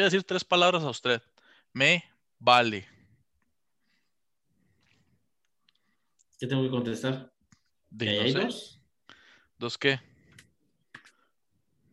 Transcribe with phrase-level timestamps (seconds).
[0.00, 1.22] voy a decir tres palabras a usted.
[1.72, 2.02] Me
[2.38, 2.86] vale.
[6.38, 7.30] ¿Qué tengo que contestar?
[7.90, 8.38] Di, ¿Que no hay sé.
[8.40, 8.80] dos?
[9.58, 10.00] ¿Dos qué?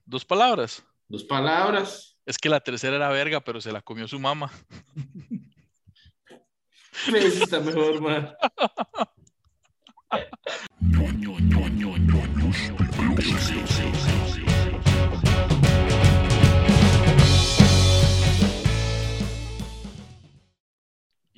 [0.05, 0.83] ¿Dos palabras?
[1.09, 2.17] Dos palabras.
[2.25, 4.51] Es que la tercera era verga, pero se la comió su mamá.
[7.13, 8.35] Está mejor, man.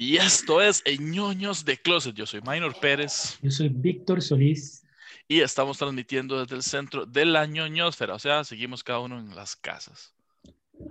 [0.01, 2.15] Y esto es ñoños de Closet.
[2.15, 4.85] Yo soy Minor Pérez Yo soy Víctor Solís.
[5.27, 8.15] y estamos transmitiendo desde el centro de la ñoñosfera.
[8.15, 10.13] O sea, seguimos cada uno en las casas.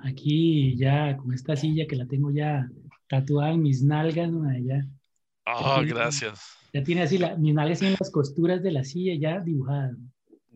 [0.05, 2.69] Aquí ya con esta silla que la tengo ya
[3.09, 4.85] tatuada en mis nalgas, mae, ya,
[5.47, 5.89] Ah, Sí.
[5.89, 6.41] gracias.
[6.75, 9.97] ya tiene así la, mis nalgas en las costuras de la silla ya dibujadas.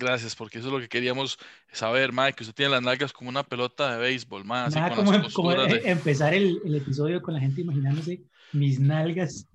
[0.03, 1.39] Gracias, porque eso es lo que queríamos
[1.71, 4.95] saber, Mae, que usted tiene las nalgas como una pelota de béisbol, Mae, así Nada
[4.95, 5.91] con como, las como costuras de...
[5.91, 9.47] empezar el, el episodio con la gente imaginándose mis nalgas.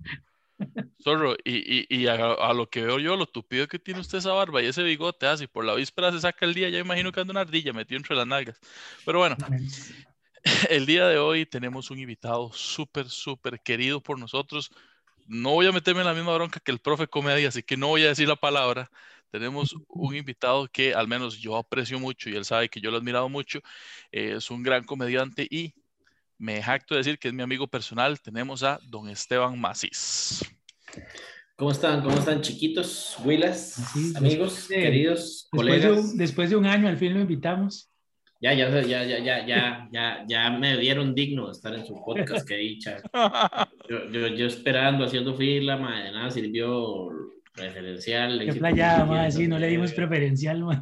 [1.02, 4.18] Zorro, y, y, y a, a lo que veo yo, lo tupido que tiene usted
[4.18, 7.12] esa barba y ese bigote, así por la víspera se saca el día, ya imagino
[7.12, 8.58] que anda una ardilla metido entre las nalgas.
[9.04, 9.36] Pero bueno,
[10.70, 14.70] el día de hoy tenemos un invitado súper, súper querido por nosotros.
[15.26, 17.88] No voy a meterme en la misma bronca que el profe comedia, así que no
[17.88, 18.90] voy a decir la palabra.
[19.30, 22.96] Tenemos un invitado que al menos yo aprecio mucho y él sabe que yo lo
[22.96, 23.60] he admirado mucho.
[24.10, 25.74] Eh, es un gran comediante y
[26.38, 28.20] me jacto de decir que es mi amigo personal.
[28.20, 30.44] Tenemos a don Esteban Macís.
[31.56, 32.02] ¿Cómo están?
[32.02, 36.04] ¿Cómo están, chiquitos, huilas, Así, amigos, después de- queridos, Después de, colegas?
[36.12, 37.90] un, después de un año al fin lo invitamos.
[38.40, 41.94] Ya, ya, ya, ya, ya, ya, ya, ya me dieron digno de estar en su
[42.04, 42.98] podcast, que dicha.
[43.90, 47.08] Yo, yo, yo esperando, haciendo fila, madre, de nada sirvió
[47.58, 48.38] referencial.
[48.38, 50.78] Qué éxito playada, mae, infinito, sí, no le dimos eh, preferencial, mae.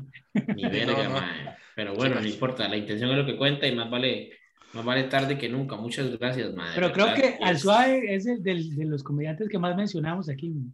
[0.54, 1.26] Ni verga, No, no.
[1.74, 4.30] Pero bueno, no importa, la intención es lo que cuenta y más vale,
[4.72, 5.76] más vale tarde que nunca.
[5.76, 6.72] Muchas gracias, madre.
[6.74, 7.20] Pero creo ¿verdad?
[7.38, 10.48] que al Es- suave es el del- de los comediantes que más mencionamos aquí.
[10.50, 10.70] mae.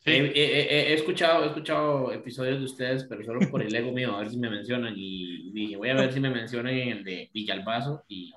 [0.00, 0.10] Sí.
[0.12, 4.14] He, he- he- escuchado, he escuchado episodios de ustedes, pero solo por el ego mío,
[4.16, 4.94] a ver si me mencionan.
[4.96, 8.32] Y dije, voy a ver si me mencionan en el de Villalbazo y,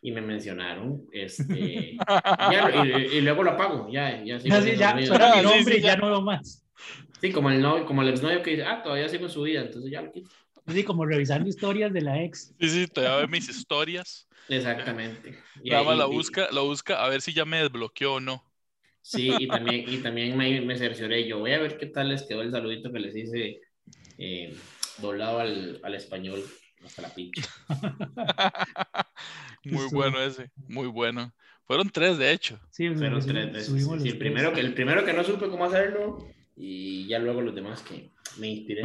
[0.00, 1.02] y me mencionaron.
[1.12, 1.96] Este,
[2.52, 5.06] ya, y, y luego lo apago, ya, ya sigo haciendo ya ruido.
[5.08, 5.86] suena mi Sí, sí, nombre ya.
[5.88, 6.64] ya no veo más.
[7.20, 9.60] Sí, como el, novio, como el exnovio que dice, ah, todavía sigo en su vida,
[9.62, 10.30] entonces ya lo quito.
[10.66, 12.54] Así como revisando historias de la ex.
[12.60, 14.28] Sí, sí, te voy a ver mis historias.
[14.48, 15.38] Exactamente.
[15.64, 18.20] Y Nada ahí- la y- busca, la busca a ver si ya me desbloqueó o
[18.20, 18.44] no.
[19.02, 21.38] Sí, y también, y también me, me cercioré yo.
[21.40, 23.60] Voy a ver qué tal les quedó el saludito que les hice
[24.18, 24.54] eh,
[25.00, 26.44] doblado al, al español
[26.84, 27.42] hasta la pinche.
[29.64, 31.32] Muy bueno ese, muy bueno.
[31.64, 32.58] Fueron tres, de hecho.
[32.70, 34.14] Sí, Fueron tres sí, sí, el, tres.
[34.14, 38.10] primero que, el primero que no supe cómo hacerlo y ya luego los demás que
[38.38, 38.82] me inspiré.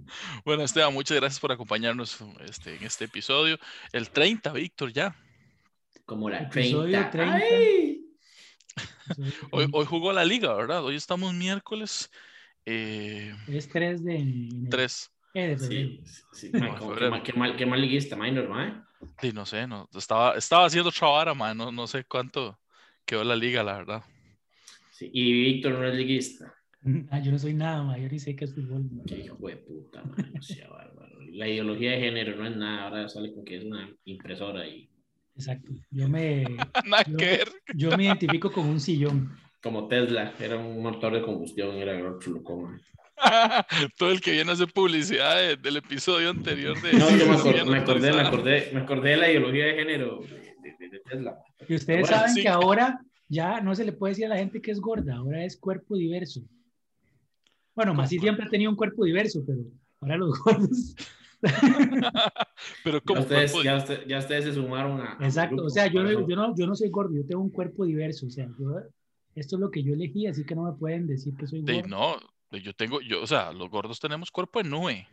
[0.45, 3.59] Bueno, Esteban, muchas gracias por acompañarnos este, en este episodio.
[3.93, 5.17] El 30, Víctor, ya.
[6.05, 7.11] Como la Episodio 30.
[7.11, 7.37] 30.
[7.37, 8.05] ¡Ay!
[9.53, 10.85] Hoy, hoy jugó la liga, ¿verdad?
[10.85, 12.11] Hoy estamos miércoles
[12.67, 14.69] eh, Es 3 de enero.
[14.71, 15.11] 3.
[15.35, 15.57] Eh.
[16.33, 18.89] Sí, No, qué, mal, qué, mal, qué mal liguista, minor, ma.
[19.21, 22.59] Sí, no sé, no, estaba, estaba haciendo otra vara, man, no, no sé cuánto
[23.05, 24.03] quedó la liga, la verdad.
[24.93, 26.55] Sí, y Víctor no es liguista.
[27.11, 28.85] Ah, yo no soy nada mayor y sé que es fútbol.
[29.07, 30.31] Qué hijo de puta, man.
[30.35, 31.19] no sea bárbaro.
[31.31, 34.91] La ideología de género no es nada, ahora sale con que es una impresora y
[35.35, 35.73] Exacto.
[35.91, 36.45] Yo me,
[36.87, 37.49] Nada Yo- que ver.
[37.75, 39.35] yo me identifico con un sillón.
[39.63, 42.79] como Tesla, era un motor de combustión, era el otro loco, man.
[43.99, 46.93] Todo el que viene a hacer publicidad de- del episodio anterior de...
[46.95, 49.75] No, yo me, Sí, acor- me acordé, me acordé, me acordé de la ideología de
[49.75, 51.39] género de, de- de Tesla.
[51.69, 52.43] Y ustedes Bueno, saben sí.
[52.43, 55.45] que ahora ya no se le puede decir a la gente que es gorda, ahora
[55.45, 56.41] es cuerpo diverso.
[57.75, 59.61] Bueno, más si siempre ha tenido un cuerpo diverso, pero
[60.01, 60.95] ahora los gordos.
[62.85, 65.19] Pero como ustedes, ya, usted- ya ustedes se sumaron a.
[65.21, 67.51] Exacto, grupo, o sea, yo, no- yo, no, yo no soy gordo, yo tengo un
[67.51, 68.77] cuerpo diverso, o sea, yo,
[69.35, 71.87] esto es lo que yo elegí, así que no me pueden decir que soy gordo.
[71.89, 72.17] no,
[72.57, 75.09] yo tengo, yo, o sea, los gordos tenemos cuerpo de nube.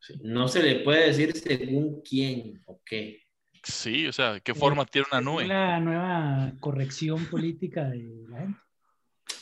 [0.00, 3.22] Sí, No se le puede decir según quién o qué.
[3.62, 5.46] Sí, o sea, ¿qué forma tiene una nube?
[5.46, 8.58] la nueva corrección política de la gente.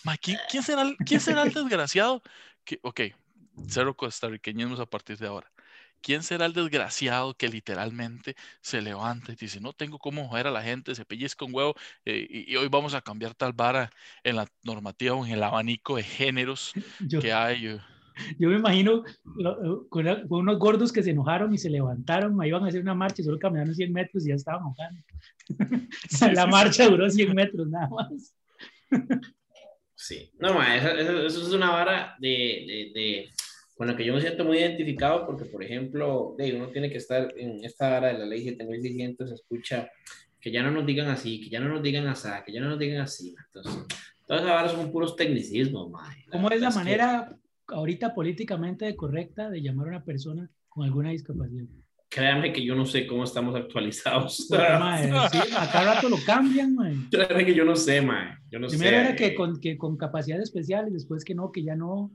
[0.04, 2.22] Ma, ¿quién, quién será, el- quién será el desgraciado?
[2.64, 3.00] Que, ok,
[3.66, 5.50] cero costarriqueñismos a partir de ahora.
[6.02, 10.50] ¿Quién será el desgraciado que literalmente se levanta y dice, no tengo cómo joder a
[10.50, 11.74] la gente, se pellizca un huevo
[12.04, 13.90] eh, y, y hoy vamos a cambiar tal vara
[14.24, 17.78] en la normativa o en el abanico de géneros Yo, que hay?
[18.38, 19.02] yo me imagino
[19.36, 22.80] lo- con, con unos gordos que se enojaron y se levantaron, ahí iban a hacer
[22.82, 25.00] una marcha, y solo caminaron 100 metros y ya estaban mojando.
[26.32, 28.34] la marcha duró 100 metros nada más.
[29.94, 30.30] Sí.
[30.38, 33.30] No, ma, eso, eso- eso es una vara de, de, de-
[33.80, 36.98] con la que yo me siento muy identificado porque, por ejemplo, de, uno tiene que
[36.98, 39.90] estar en esta hora de la ley 7600, escucha
[40.38, 42.68] que ya no nos digan así, que ya no nos digan así, que ya no
[42.68, 43.34] nos digan así.
[43.46, 43.86] Entonces,
[44.26, 46.26] todas ahora son puros tecnicismos, mae.
[46.30, 47.34] ¿Cómo es la manera
[47.68, 51.64] ahorita políticamente correcta de llamar a una persona con alguna discapacidad?
[52.10, 54.46] Créanme que yo no sé cómo estamos actualizados.
[54.50, 56.96] Bueno, mae, sí, a cada rato lo cambian, mae.
[57.10, 58.06] Créanme que yo no sé.
[58.50, 59.04] Yo no Primero sé.
[59.04, 62.12] era que con, que con capacidades especiales, después que no, que ya no.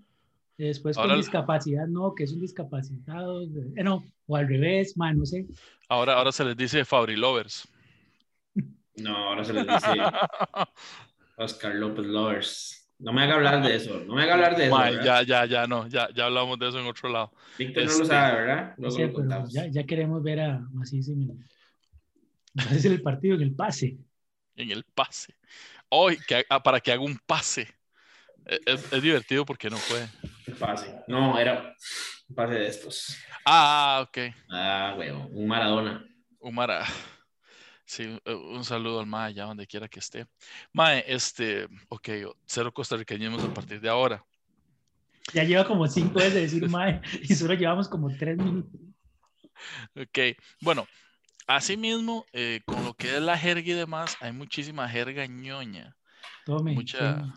[0.58, 3.44] Después Ahora- con discapacidad, no, que es un discapacitado.
[3.44, 5.46] eh, no, o al revés, mae, no sé.
[5.90, 7.68] Ahora, ahora se les dice Fabri Lovers.
[8.98, 9.88] No, ahora se les dice
[11.38, 12.82] Oscar López Lovers.
[12.98, 14.00] No me haga hablar de eso.
[14.06, 15.04] No me haga hablar de eso.
[15.04, 17.34] Ya, ya, ya no, ya, ya hablamos de eso en otro lado.
[17.60, 18.74] Víctor no lo este- sabe, ¿verdad?
[18.78, 21.32] No sé, lo pero ya, ya queremos ver a Macís en el,
[22.86, 23.98] en el partido, en el pase.
[24.56, 25.36] En el pase.
[25.90, 26.18] Hoy,
[26.50, 27.68] ah, para que haga un pase.
[28.46, 30.08] E- Es, es divertido porque no puede.
[30.48, 30.96] Un pase.
[31.08, 31.76] No, era
[32.30, 33.18] un pase de estos.
[33.46, 34.18] Ah, ok.
[34.50, 35.28] Ah, huevo.
[35.32, 36.06] Un Maradona.
[36.40, 36.86] Umara.
[37.86, 40.26] Sí, eh, un saludo al Mae, allá donde quiera que esté.
[40.74, 42.10] Mae, este, ok,
[42.46, 44.24] cero costarriqueños a partir de ahora.
[45.34, 48.80] Ya lleva como cinco veces de decir mae y solo llevamos como tres minutos.
[49.96, 50.88] Ok, bueno,
[51.48, 55.96] asimismo, eh, con lo que es la jerga y demás, hay muchísima jerga ñoña,
[56.46, 56.74] Tome.
[56.74, 57.34] mucha, tome.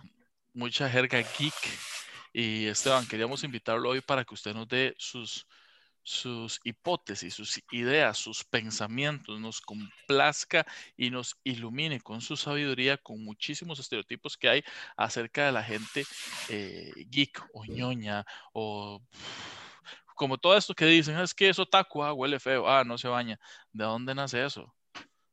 [0.54, 1.54] mucha jerga geek.
[2.32, 5.46] Y Esteban, queríamos invitarlo hoy para que usted nos dé sus,
[6.02, 10.66] sus hipótesis, sus ideas, sus pensamientos, nos complazca
[10.96, 14.64] y nos ilumine con su sabiduría, con muchísimos estereotipos que hay
[14.96, 16.04] acerca de la gente
[16.48, 19.02] eh, geek o ñoña o
[20.14, 22.98] como todo esto que dicen, "Ah, es que eso otaku, ah, huele feo, ah, no
[22.98, 23.38] se baña.
[23.72, 24.74] ¿De dónde nace eso?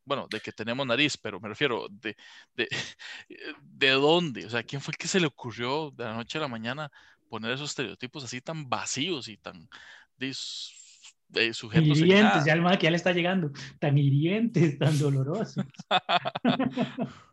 [0.06, 2.16] Bueno, de que tenemos nariz, pero me refiero, de,
[2.54, 2.68] de,
[3.62, 6.42] de dónde, o sea, ¿quién fue el que se le ocurrió de la noche a
[6.42, 6.92] la mañana
[7.28, 9.68] poner esos estereotipos así tan vacíos y tan
[10.19, 10.72] dis-
[11.34, 13.52] eh, sujetos en hirientes, ya el mae que ya le está llegando.
[13.80, 15.66] Tan hirientes, tan dolorosos.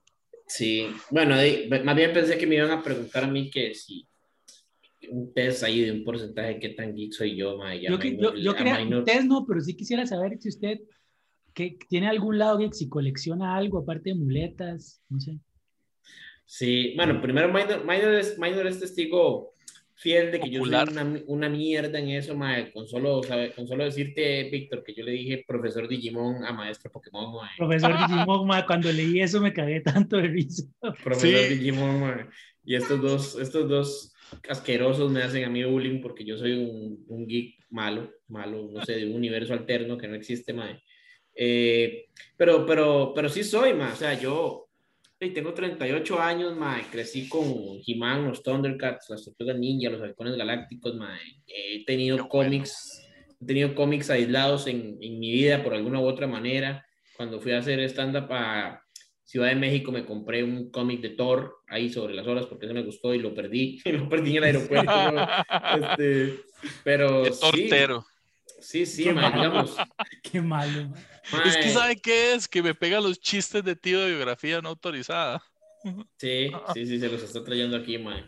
[0.47, 0.87] Sí.
[1.11, 4.07] Bueno, de- más bien pensé que me iban a preguntar a mí que si
[5.11, 8.53] un test ahí de un porcentaje, qué tan geek soy yo, ma, Yo, yo, yo
[8.53, 10.79] ustedes no, pero sí quisiera saber si usted
[11.55, 15.39] que tiene algún lado que si colecciona algo aparte de muletas, no sé.
[16.45, 19.55] Sí, bueno, primero Minor, Minor es, Minor es testigo
[19.95, 20.89] fiel de que Ocular.
[20.89, 24.83] yo soy una, una mierda en eso, mae, con solo, sabe- con solo decirte, Víctor,
[24.83, 27.51] que yo le dije profesor Digimon a maestro Pokémon, mae.
[27.57, 30.65] Profesor Digimon, mae, cuando leí eso me cagué tanto de risa.
[31.05, 31.55] Profesor Sí.
[31.55, 32.27] Digimon, mae.
[32.65, 34.15] Y estos dos, estos dos
[34.49, 38.85] asquerosos me hacen a mí bullying porque yo soy un, un geek malo, malo, no
[38.85, 40.83] sé, de un universo alterno que no existe, mae.
[41.35, 42.07] Eh,
[42.37, 43.93] pero, pero, pero sí soy, mae.
[43.93, 44.69] O sea, yo
[45.19, 46.83] hey, tengo 38 años, mae.
[46.91, 47.45] Crecí con
[47.87, 51.21] He-Man, los Thundercats, las Tortugas Ninja, los Halcones Galácticos, mae.
[51.47, 52.45] He tenido Qué bueno.
[52.51, 53.03] cómics,
[53.41, 56.85] he tenido cómics aislados en, en mi vida por alguna u otra manera.
[57.17, 58.83] Cuando fui a hacer stand-up a
[59.33, 62.75] Ciudad de México me compré un cómic de Thor ahí sobre las olas porque eso
[62.75, 63.81] me gustó y lo perdí.
[63.87, 64.93] lo perdí en el aeropuerto.
[65.13, 65.27] ¿no?
[65.89, 66.41] Este,
[66.85, 68.03] pero Qué tortero.
[68.03, 68.07] sí,
[68.87, 69.43] sí, Qué mae, malo.
[69.43, 69.77] digamos.
[70.23, 70.89] Qué malo.
[71.33, 71.49] mae.
[71.49, 72.49] Es que mae, ¿sabe qué es?
[72.49, 75.43] Que me pega los chistes de tío de biografía no autorizada.
[76.17, 78.25] Sí, sí, sí, se los está trayendo aquí, mae.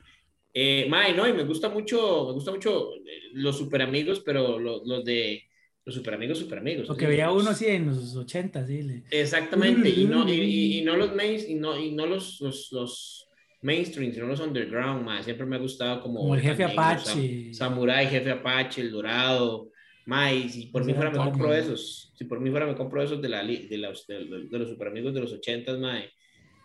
[0.53, 4.59] Eh, mae, no, y me gusta mucho, me gusta mucho eh, los super amigos, pero
[4.59, 5.45] los, los de
[5.85, 6.89] los super amigos, super amigos.
[6.89, 8.83] Lo que veía uno así en los 80, sí.
[8.83, 12.41] le- Exactamente, y no, y, y- y no los main, y no, y no los,
[12.41, 13.29] los, los
[13.63, 15.23] mainstream, sino los underground, mae.
[15.23, 17.11] Siempre me ha gustado como, Como el jefe también, Apache.
[17.13, 19.71] Sam- Samurai, jefe Apache, el Dorado.
[20.07, 22.75] Mae, y si por mí era fuera me compro esos, si por mí fuera me
[22.75, 26.11] compro esos de, la, de, los, de, de los super amigos de los ochentas, mae,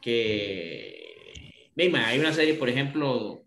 [0.02, 3.46] que, ve, mae, hay una serie, por ejemplo,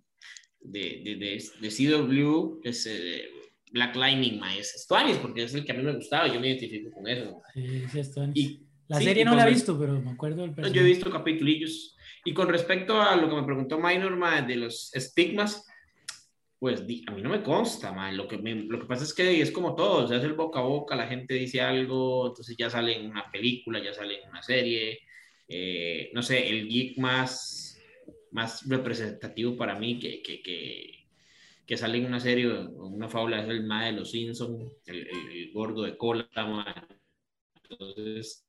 [0.61, 1.17] de, de,
[1.61, 3.25] de, CW, que es eh,
[3.73, 6.49] Black Lightning, mae, es Stuanis, porque es el que a mí me gustaba, yo me
[6.49, 7.43] identifico con eso.
[7.55, 10.55] Sí, sí, esto- Y, la sí, serie no la he visto, pero me acuerdo del
[10.55, 10.75] personaje.
[10.79, 11.97] Yo he visto capitulillos.
[12.27, 15.67] Y con respecto a lo que me preguntó Minor, ma, de los estigmas,
[16.63, 18.13] pues a mí no me consta, ma.
[18.13, 20.61] Lo que, me- lo que pasa es que es como todo, se hace el boca
[20.61, 24.29] a boca, la gente dice algo, entonces ya sale en una película, ya sale en
[24.31, 25.01] una serie.
[25.49, 27.77] Eh, no sé, el geek más,
[28.31, 31.07] más representativo para mí que, que, que,
[31.67, 35.07] que sale en una serie o una fábula es el ma de los Simpsons, el,
[35.09, 36.89] el- el gordo de cola, ma.
[37.71, 38.47] Entonces,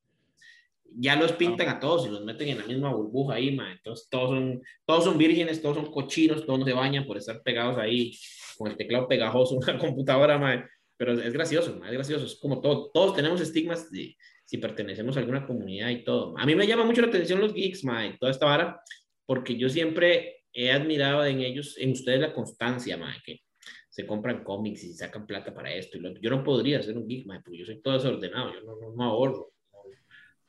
[0.98, 3.72] ya los pintan a todos y los meten en la misma burbuja ahí, ma.
[3.72, 7.42] Entonces todos son, todos son vírgenes, todos son cochinos, todos no se bañan por estar
[7.44, 8.18] pegados ahí
[8.58, 10.68] con el teclado pegajoso en la computadora, ma.
[10.98, 12.26] Pero es gracioso, ma, es gracioso.
[12.26, 16.38] Es como todo, todos tenemos estigmas de si pertenecemos a alguna comunidad y todo.
[16.38, 18.82] A mí me llama mucho la atención los geeks, ma, y toda esta vara,
[19.26, 23.42] porque yo siempre he admirado en ellos, en ustedes la constancia, ma, que
[23.90, 25.98] se compran cómics y sacan plata para esto.
[25.98, 28.62] Y lo, yo no podría ser un geek, mae, porque yo soy todo desordenado, yo
[28.62, 29.53] no, no, no ahorro.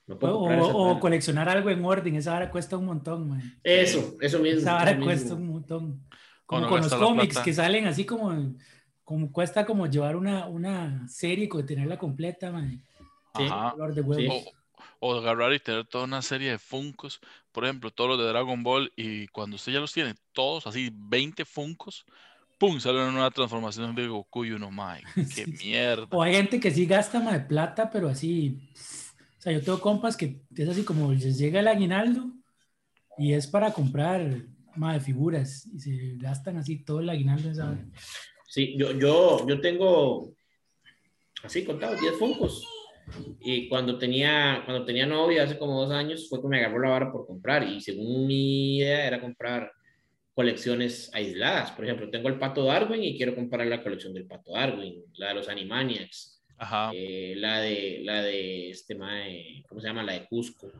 [0.06, 3.42] No, puedo o, o, o coleccionar algo en orden, esa vara cuesta un montón, mae.
[3.62, 4.60] Eso, eso mismo.
[4.60, 6.06] Esa vara cuesta un montón.
[6.44, 8.54] Como con los cómics que salen así como,
[9.02, 12.80] como cuesta como llevar una, una serie y tenerla completa, mae.
[13.34, 13.44] Sí.
[13.94, 14.44] De huevos.
[15.00, 17.20] O, o, agarrar y tener toda una serie de Funcos,
[17.50, 20.90] por ejemplo, todos los de Dragon Ball, y cuando usted ya los tiene todos, así
[20.92, 22.04] 20 Funcos,
[22.58, 22.78] ¡pum!
[22.78, 25.02] sale una nueva transformación de Goku y uno, mae,
[25.34, 26.06] qué mierda.
[26.10, 28.60] O hay gente que sí gasta más de plata, pero así.
[29.44, 32.32] Sea, yo tengo compas que es así como les llega el aguinaldo
[33.18, 34.42] y es para comprar
[34.74, 37.50] más de figuras y se gastan así todo el aguinaldo.
[37.50, 37.78] Esa...
[38.48, 40.34] Sí, yo, yo, yo tengo
[41.42, 42.66] así contado 10 Funkos.
[43.40, 46.88] Y cuando tenía, cuando tenía novia hace como dos años fue que me agarró la
[46.88, 49.70] vara por comprar y según mi idea era comprar
[50.32, 51.70] colecciones aisladas.
[51.72, 55.28] Por ejemplo, tengo el Pato Darwin y quiero comprar la colección del Pato Darwin, la
[55.28, 56.33] de los Animaniacs,
[56.94, 60.02] eh, la de la de este mae, ¿cómo se llama?
[60.02, 60.70] La de Cusco.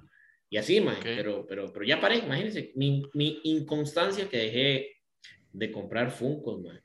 [0.50, 4.96] Y así, mae, pero, pero, pero ya paré, imagínense, mi, mi inconstancia que dejé
[5.52, 6.80] de comprar Funkos, mae.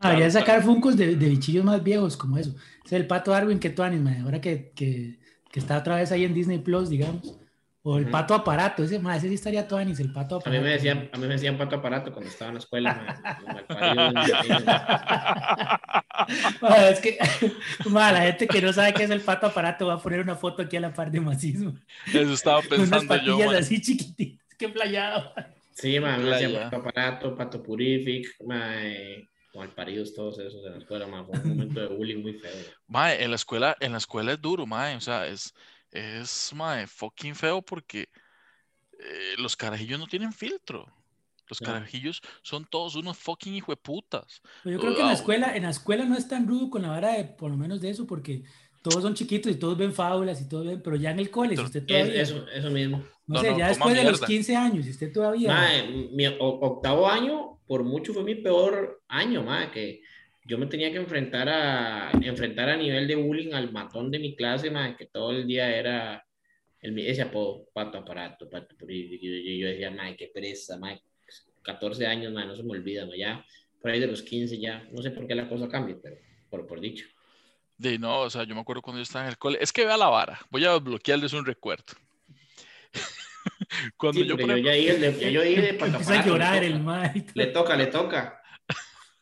[0.00, 2.54] Ah, claro, sacar Funkos de, de, bichillos más viejos como eso.
[2.84, 5.18] Es el Pato Darwin que tú animas, ahora que, que,
[5.50, 7.38] que está otra vez ahí en Disney Plus, digamos.
[7.82, 10.50] O el pato aparato, ese, más, ese sí estaría todo anis, el pato aparato.
[10.50, 13.20] A mí me decían, a mí me decían pato aparato cuando estaba en la escuela.
[16.60, 17.18] ma, es que
[17.88, 20.34] ma, la gente que no sabe qué es el pato aparato va a poner una
[20.34, 21.74] foto aquí a la par de macismo.
[22.06, 23.38] Eso estaba pensando Unas yo.
[23.38, 25.32] patillas así chiquititas, qué playado.
[25.72, 30.78] Sí, ma, me decían pato aparato, pato purific, ma, eh, malparidos todos esos en la
[30.78, 32.52] escuela, ma, fue un momento de bullying muy feo.
[32.88, 35.54] Ma, en la escuela, en la escuela es duro, ma, o sea, es
[35.90, 38.08] es mae, fucking feo porque
[39.00, 40.86] eh, los carajillos no tienen filtro.
[41.48, 41.78] Los Claro.
[41.78, 44.42] carajillos son todos unos fucking hijueputas.
[44.62, 46.82] Pero yo creo que en la escuela, en la escuela no es tan rudo con
[46.82, 48.42] la vara de, por lo menos de eso, porque
[48.82, 51.56] todos son chiquitos y todos ven fábulas y todos ven, pero ya en el cole,
[51.56, 52.98] si usted Es, todavía, eso, eso mismo.
[52.98, 54.26] no, No, sé, no, ya después de los mierda.
[54.26, 55.54] 15 años, usted todavía,
[56.12, 60.02] mi octavo año, por mucho fue mi peor año, mae, que
[60.48, 64.34] yo me tenía que enfrentar a, enfrentar a nivel de bullying al matón de mi
[64.34, 66.24] clase, mae, que todo el día era
[66.80, 71.02] el, ese apodo, pato aparato, pato y yo, yo decía, mae, qué pereza, mae,
[71.62, 73.44] 14 años, mae, no se me olvida, mae, ya,
[73.78, 76.16] por ahí de los 15 ya, no sé por qué la cosa cambia, pero
[76.48, 77.04] por, por dicho.
[77.76, 79.58] De no, o sea, yo me acuerdo cuando yo estaba en el cole.
[79.60, 80.40] Es que vea la vara.
[80.50, 81.84] Voy a bloquearles un recuerdo.
[83.96, 86.28] cuando Sí, yo, por yo ejemplo, ya dije, yo dije de pato empieza a aparato,
[86.28, 87.32] llorar le el toca.
[87.34, 88.42] Le toca, le toca.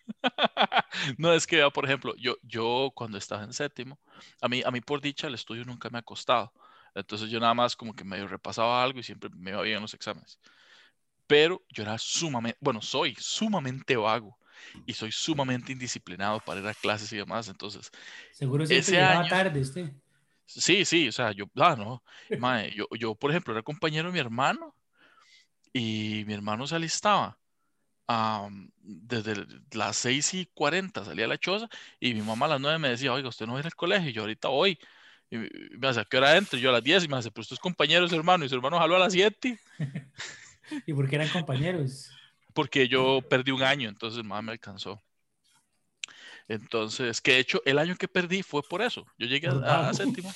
[1.18, 3.98] no, es que por ejemplo, yo, yo cuando estaba en séptimo,
[4.40, 6.52] a mí, a mí por dicha el estudio nunca me ha costado.
[6.94, 9.82] Entonces yo nada más como que medio repasaba algo y siempre me iba bien en
[9.82, 10.38] los exámenes.
[11.26, 14.38] Pero yo era sumamente, bueno, soy sumamente vago
[14.86, 17.48] y soy sumamente indisciplinado para ir a clases y demás.
[17.48, 17.90] Entonces,
[18.32, 19.92] Seguro ese año- tarde usted.
[20.46, 22.02] Sí, sí, o sea, yo, ah, no,
[22.74, 24.74] yo, yo, por ejemplo, era compañero de mi hermano
[25.72, 27.38] y mi hermano se alistaba
[28.06, 31.68] am, desde las 6 y 40 salía a la choza
[32.00, 33.74] y mi mamá a las 9 me decía, oiga, usted no va a ir al
[33.74, 34.78] colegio, y yo ahorita voy.
[35.30, 35.38] Y
[35.78, 36.58] me hace, ¿a qué hora entro?
[36.58, 38.44] Y yo a las 10 y me hace, pero usted es compañero de su hermano
[38.44, 39.58] y su hermano jaló a las 7
[40.86, 42.10] Y porque eran compañeros.
[42.52, 45.02] porque yo perdí un año, entonces mamá me alcanzó.
[46.48, 49.06] Entonces, que de hecho el año que perdí fue por eso.
[49.18, 50.32] Yo llegué a, Por séptimo,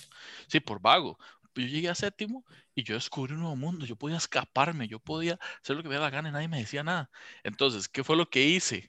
[0.48, 1.18] sí, por vago.
[1.54, 3.87] Yo llegué a séptimo y yo descubrí un nuevo mundo.
[3.87, 6.83] Yo podía escaparme, yo podía hacer lo que me la gana y nadie me decía
[6.83, 7.11] nada.
[7.42, 8.88] Entonces, ¿qué fue lo que hice?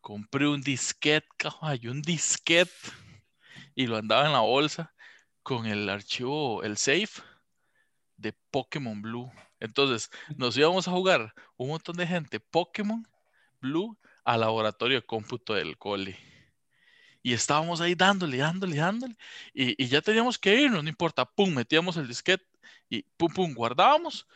[0.00, 2.72] Compré un disquete, caballo, un disquete
[3.74, 4.94] y lo andaba en la bolsa
[5.42, 7.22] con el archivo, el safe
[8.16, 9.30] de Pokémon Blue.
[9.60, 13.06] Entonces, nos íbamos a jugar un montón de gente Pokémon
[13.60, 16.31] Blue al laboratorio de cómputo del cole.
[17.22, 19.16] Y estábamos ahí dándole, dándole, dándole.
[19.54, 21.24] Y, y ya teníamos que irnos, no importa.
[21.24, 22.44] Pum, metíamos el disquete
[22.90, 24.26] y pum, pum, guardábamos,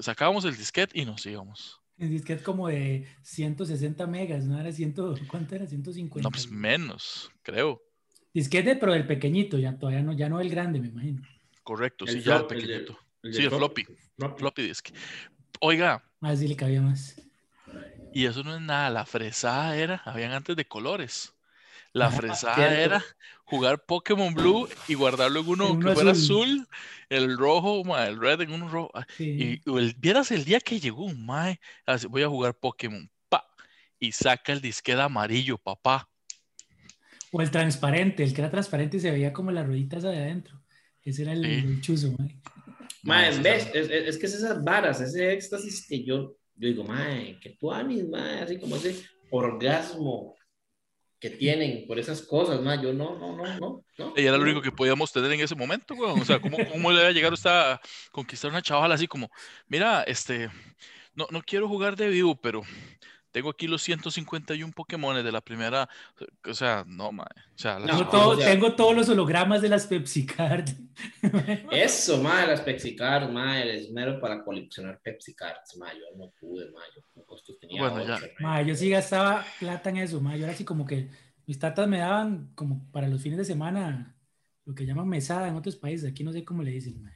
[0.00, 1.80] sacábamos el disquete y nos íbamos.
[1.98, 4.58] En disquete como de 160 megas, ¿no?
[4.58, 4.94] Era 100,
[5.28, 5.66] ¿cuánto era?
[5.66, 6.26] 150.
[6.26, 7.82] No, pues menos, creo.
[8.32, 11.22] Disquete, pero del pequeñito, ya todavía no, ya no el grande, me imagino.
[11.62, 12.98] Correcto, El sí, ya el flop- el de- pequeñito.
[13.22, 13.84] El Sí, el floppy.
[14.16, 14.38] floppy.
[14.38, 14.88] Floppy disk.
[15.60, 17.20] Oiga, A ver si le cabía más.
[18.14, 21.34] y eso no es nada, la fresada era, habían antes de colores.
[21.92, 23.04] La fresada era
[23.44, 26.48] jugar Pokémon Blue y guardarlo en uno En que fuera azul.
[26.48, 26.68] azul,
[27.08, 28.90] el rojo, ma, el red en uno rojo.
[28.94, 29.60] ah, Sí.
[29.66, 31.58] Y, el, vieras el día que llegó un mae,
[32.08, 33.44] voy a jugar Pokémon, pa,
[33.98, 36.08] y saca el disquete amarillo, papá.
[37.32, 40.62] O el transparente, el que era transparente y se veía como las rueditas de adentro.
[41.02, 41.50] Ese era el, Sí.
[41.66, 42.40] el chuzo, mae.
[43.02, 46.36] Mae, ese ves, era- es, es- es que es esas varas, ese éxtasis que yo,
[46.54, 50.36] yo digo, mae, que tú anis, mae, así como ese orgasmo
[51.20, 52.80] que tienen por esas cosas, ma.
[52.80, 53.84] Yo no, no, no, no.
[53.98, 56.18] no Y era lo único que podíamos tener en ese momento, weón.
[56.20, 59.30] O sea, ¿cómo, cómo le va a llegar usted a conquistar una chavala así como,
[59.68, 60.48] mira, este,
[61.14, 62.62] no, no quiero jugar de vivo, pero
[63.32, 65.88] tengo aquí los 151 Pokémon de la primera.
[66.48, 67.26] O sea, no, mae.
[67.54, 70.68] O sea, No, Tengo, todo- tengo todos los hologramas de las Pepsi Card.
[71.70, 76.30] Eso, ma, las Pepsi Cards, ma, el esmero para coleccionar Pepsi Cards, ma, yo no
[76.40, 78.16] pude, ma, yo con costos tenía Bueno, ya.
[78.16, 78.48] ocho, ma.
[78.54, 80.36] Ma, yo sí gastaba plata en eso, ma.
[80.36, 81.08] Yo era así como que
[81.46, 84.16] mis tatas me daban como para los fines de semana
[84.64, 86.08] lo que llaman mesada en otros países.
[86.10, 87.10] Aquí no sé cómo le dicen, ma.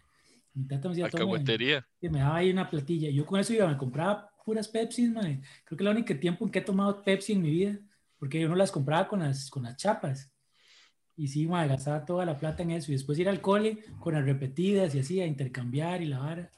[0.54, 1.86] Mi tata me decía, Alcahuetería.
[2.00, 3.10] que me daba ahí una platilla.
[3.10, 5.22] Yo con eso iba, me compraba puras Pepsi, ma.
[5.22, 7.78] Creo que es el único tiempo en que he tomado Pepsi en mi vida,
[8.18, 10.32] porque yo no las compraba con las, con las chapas.
[11.16, 12.90] Y sí, ma, gastaba toda la plata en eso.
[12.90, 16.50] Y después ir al cole con las repetidas y así, a intercambiar y la vara.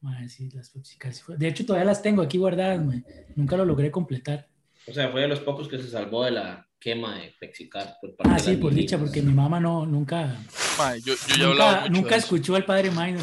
[0.00, 1.24] Ma, sí, las Pepsi Cards.
[1.36, 3.02] De hecho, todavía las tengo aquí guardadas, ma.
[3.34, 4.48] Nunca lo logré completar.
[4.88, 7.94] O sea, fue de los pocos que se salvó de la quema de Pepsi Cards
[8.00, 10.36] por parte Ah, sí, por dicha, porque mi mamá no, nunca,
[10.78, 12.26] Mae, yo, yo ya he hablado nunca, mucho nunca de eso.
[12.26, 13.22] escuchó al padre Minor.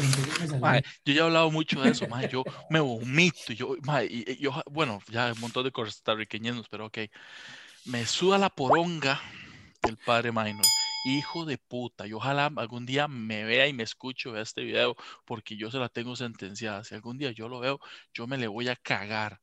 [1.04, 4.36] yo ya he hablado mucho de eso, mae, yo me vomito, yo, mae, y, y
[4.38, 6.98] yo, bueno, ya un montón de costarriqueños, pero ok,
[7.86, 9.20] me suda la poronga
[9.88, 10.64] el padre Minor,
[11.06, 14.96] hijo de puta, y ojalá algún día me vea y me escuche, vea este video,
[15.26, 17.78] porque yo se la tengo sentenciada, si algún día yo lo veo,
[18.12, 19.40] yo me le voy a cagar.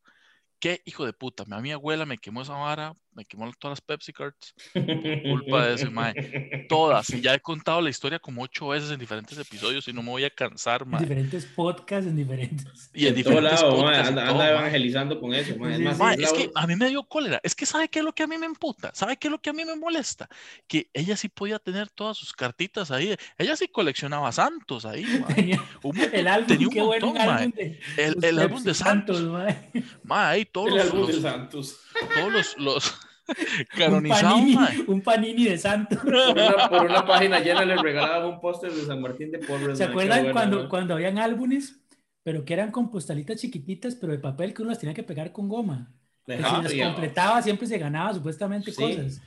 [0.60, 1.44] ¿Qué hijo de puta?
[1.50, 5.74] A mi abuela me quemó esa vara, me quemó todas las Pepsi Cards, culpa de
[5.76, 6.66] ese mae.
[6.70, 10.02] todas, y ya he contado la historia como ocho veces en diferentes episodios y no
[10.02, 11.02] me voy a cansar, En mae.
[11.02, 12.90] diferentes podcasts, en diferentes.
[12.94, 14.52] Y en En todo diferentes lado, podcasts y anda, todo, anda mae.
[14.60, 15.72] evangelizando con eso, ma.
[15.72, 15.92] Es Sí, es
[16.24, 17.40] es la- que a mí me dio cólera.
[17.44, 18.92] Es que ¿sabe qué es lo que a mí me emputa?
[18.94, 20.30] ¿Sabe qué es lo que a mí me molesta?
[20.68, 23.16] Que ella sí podía tener todas sus cartitas ahí.
[23.38, 25.04] Ella sí coleccionaba santos ahí.
[25.22, 25.28] ma.
[25.28, 27.38] Tenía Un montón- el álbum, tenía un qué bueno, un montón, ma.
[27.40, 29.22] álbum de El, álbum de Pepsi Santos.
[29.24, 29.72] mae.
[30.04, 31.80] Ma, ahí todos el los, álbum de Santos.
[32.16, 32.94] todos los, los
[33.60, 34.58] Un canonizados, panini,
[34.88, 36.00] un panini de Santos.
[36.00, 39.78] Por una, por una página llena le regalaban un póster de San Martín de Porres.
[39.78, 40.70] ¿Se acuerdan bueno, cuando, ma.
[40.70, 41.80] cuando habían álbumes,
[42.24, 45.32] pero que eran con postalitas chiquititas, pero de papel que uno las tenía que pegar
[45.32, 45.92] con goma?
[46.26, 48.82] Que si las completaba siempre se ganaba supuestamente Sí.
[48.82, 49.22] cosas.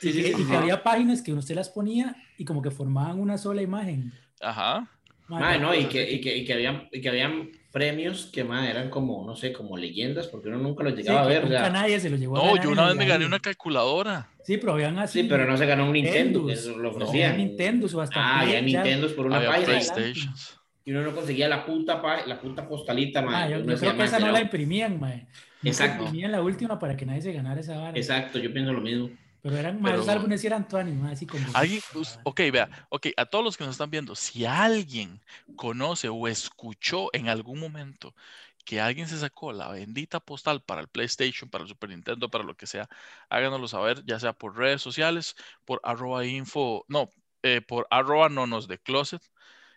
[0.00, 2.62] Sí, y, sí, que, sí, y que había páginas que usted las ponía y como
[2.62, 4.12] que formaban una sola imagen.
[4.40, 4.88] Ajá.
[5.28, 8.44] Mae, Ma, no, y que, y, que, y, que habían, y que habían premios que
[8.44, 11.28] ma, eran como, no sé, como leyendas, porque uno nunca los Sí, llegaba que a
[11.28, 11.44] ver.
[11.44, 13.38] o nunca sea, nadie se lo llevó a No, yo una vez me gané una
[13.38, 14.28] calculadora.
[14.42, 15.22] Sí, pero habían así.
[15.22, 17.32] sí, pero no se ganó un Nintendo, que eso lo No, ofrecían.
[17.32, 18.62] Había Nintendos o hasta Ah, había ya.
[18.62, 19.66] Nintendos por una Había página.
[19.66, 20.58] PlayStations.
[20.86, 23.42] Y uno no conseguía la puta, pa- la puta postalita, ma.
[23.42, 24.92] Ah, yo, yo creo que esa no la imprimían.
[24.94, 25.26] Nunca
[25.62, 26.04] Exacto.
[26.04, 27.98] Imprimían la última para que nadie se ganara esa vara.
[27.98, 29.10] Exacto, yo pienso lo mismo.
[29.42, 31.44] Pero eran más, los Pero- álbumes sí eran tuanis, mae, así como.
[31.54, 31.80] Alguien,
[32.24, 35.20] ok, vea, ok, a todos los que nos están viendo, si alguien
[35.56, 38.14] conoce o escuchó en algún momento
[38.64, 42.44] que alguien se sacó la bendita postal para el PlayStation, para el Super Nintendo, para
[42.44, 42.88] lo que sea,
[43.30, 47.08] háganoslo saber, ya sea por redes sociales, por arroba info, no,
[47.42, 49.22] eh, por arroba nonos de closet,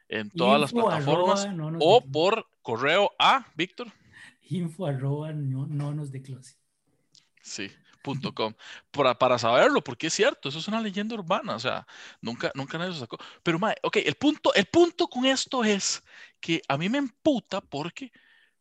[0.09, 3.87] en todas las plataformas, arroba o de por correo a Víctor,
[4.49, 6.57] Info arroba no, nonos de closet.
[7.41, 8.53] sí, punto com,
[8.91, 11.85] para, para saberlo, porque es cierto, eso es una leyenda urbana, o sea,
[12.21, 13.17] nunca, nunca nadie se sacó.
[13.43, 16.03] Pero, mae, ok, el punto, el punto con esto es
[16.39, 18.11] que a mí me emputa porque,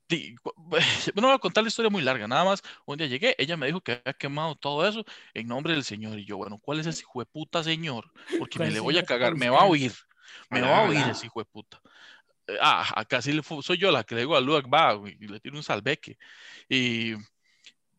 [1.14, 3.66] no voy a contar la historia muy larga, nada más, un día llegué, ella me
[3.66, 6.87] dijo que había quemado todo eso en nombre del Señor, y yo, bueno, ¿cuál es
[6.87, 8.11] ese hijo de puta Señor?
[8.37, 9.92] Porque me ¿Cuál le voy a cagar, me va a oír,
[10.50, 11.81] me va a oír ese hijo de puta.
[12.48, 12.85] Eh, Ah,
[13.42, 16.18] fu- soy yo la que le digo a Luak, va, y le tiro un salveque.
[16.68, 17.14] Y,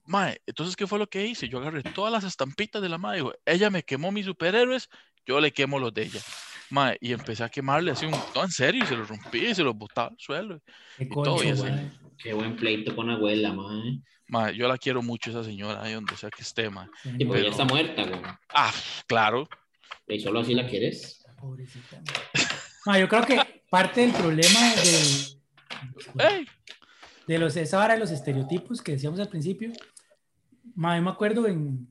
[0.06, 1.48] Mae, entonces, ¿qué fue lo que hice?
[1.48, 3.18] Yo agarré todas las estampitas de la madre.
[3.18, 4.90] digo, ella me quemó mis superhéroes,
[5.26, 6.20] yo le quemo los de ella.
[6.70, 8.12] Mae, y empecé a quemarle así un.
[8.12, 10.62] No, en serio, y se los rompí y se los botaba al suelo.
[10.98, 11.64] Qué todo, concho, y así.
[11.64, 11.92] mae.
[12.18, 13.84] Qué buen pleito con abuela, ma.
[14.28, 16.88] Mae, yo la quiero mucho, esa señora, ahí donde sea que esté, mae.
[17.04, 18.22] Y pues mae, ya está muerta, güey.
[18.54, 18.74] Ah,
[19.08, 19.48] claro.
[20.08, 21.26] Y solo así la quieres.
[21.40, 21.98] Pobrecita.
[21.98, 22.46] mae.
[22.86, 25.42] Mae, yo creo que parte del problema del,
[26.20, 26.46] Ey,
[27.28, 29.72] de los, esa vara de los estereotipos que decíamos al principio,
[30.76, 31.88] yo me acuerdo en,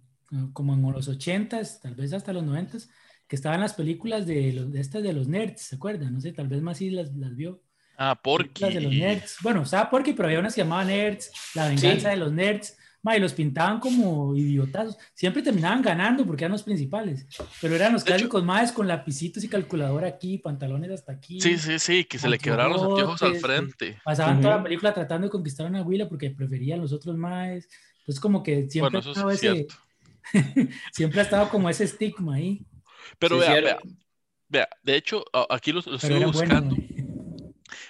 [0.52, 2.88] como en los 80s, tal vez hasta los 90s,
[3.26, 6.12] que estaban las películas de, los, de estas de los nerds, ¿se acuerdan?
[6.14, 7.62] No sé, tal vez más sí las, las vio.
[7.96, 8.64] ah, porque.
[8.64, 9.36] Las de los nerds.
[9.42, 12.14] Bueno, estaba Porky, pero había unas que llamaban nerds, la venganza Sí.
[12.14, 12.76] de los nerds.
[13.02, 14.98] Ma, y los pintaban como idiotazos.
[15.14, 17.26] Siempre terminaban ganando porque eran los principales.
[17.62, 21.40] Pero eran los clásicos más con lapicitos y calculadora aquí, pantalones hasta aquí.
[21.40, 23.98] Sí, sí, sí, que se le quebraron los anteojos al frente.
[24.04, 27.66] Pasaban toda la película tratando de conquistar a una huila porque preferían los otros más.
[28.10, 29.74] Entonces, como que siempre, Bueno, ha eso estado es ese- cierto.
[30.92, 32.60] siempre ha estado como ese estigma ahí.
[33.20, 33.78] Pero Sí, vea, vea,
[34.48, 36.26] vea, de hecho, aquí lo, bueno.
[36.26, 36.76] buscando.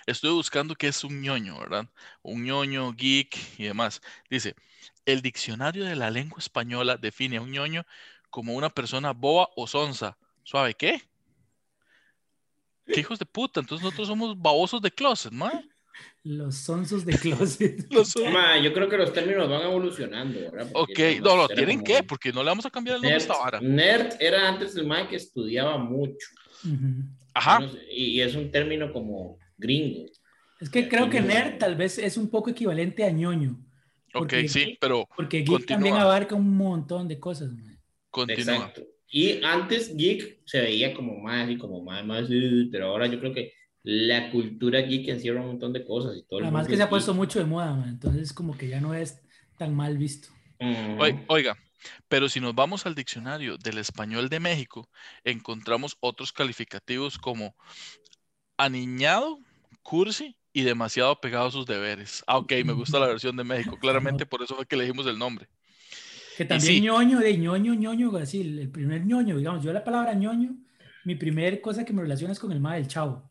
[0.06, 1.88] estoy buscando qué es un ñoño, ¿verdad?
[2.22, 4.02] Un ñoño, geek y demás.
[4.28, 4.54] Dice,
[5.06, 7.86] el diccionario de la lengua española define a un ñoño
[8.28, 10.18] como una persona boba o sonsa.
[10.42, 11.00] ¿Suave qué?
[12.84, 13.60] ¿Qué hijos de puta?
[13.60, 15.50] Entonces nosotros somos babosos de closet, ¿no?
[16.22, 17.86] Los sonsos de closet.
[18.32, 20.70] Ma, yo creo que los términos van evolucionando, ¿verdad?
[20.70, 23.18] Porque ok, no, lo tienen que, porque no le vamos a cambiar el nombre a
[23.18, 23.60] esta vara.
[23.60, 26.28] Nerd era antes el man que estudiaba mucho.
[27.32, 27.60] Ajá.
[27.90, 30.10] Y, es un término como gringo.
[30.60, 33.58] Es que creo que nerd tal vez es un poco equivalente a ñoño.
[34.12, 35.08] Porque, ok, sí, pero.
[35.16, 37.50] Porque geek también abarca un montón de cosas.
[37.50, 37.80] Man.
[38.10, 38.56] Continúa.
[38.56, 38.82] Exacto.
[39.08, 42.28] Y antes geek se veía como más y como más, más,
[42.70, 46.40] pero ahora yo creo que la cultura geek encierra un montón de cosas y todo.
[46.40, 47.88] Además que se ha puesto mucho de moda, man.
[47.88, 49.20] entonces como que ya no es
[49.56, 50.28] tan mal visto.
[51.28, 51.56] Oiga,
[52.08, 54.88] pero si nos vamos al diccionario del español de México,
[55.24, 57.54] encontramos otros calificativos como
[58.58, 59.38] aniñado,
[59.82, 62.22] cursi y demasiado pegado a sus deberes.
[62.26, 63.78] Ah, ok, me gusta la versión de México.
[63.80, 65.48] Claramente por eso fue que elegimos el nombre.
[66.36, 70.56] Que también ñoño, de ñoño, ñoño, así, el primer ñoño, digamos, yo la palabra ñoño,
[71.04, 73.29] mi primer cosa que me relaciona es con el ma del chavo.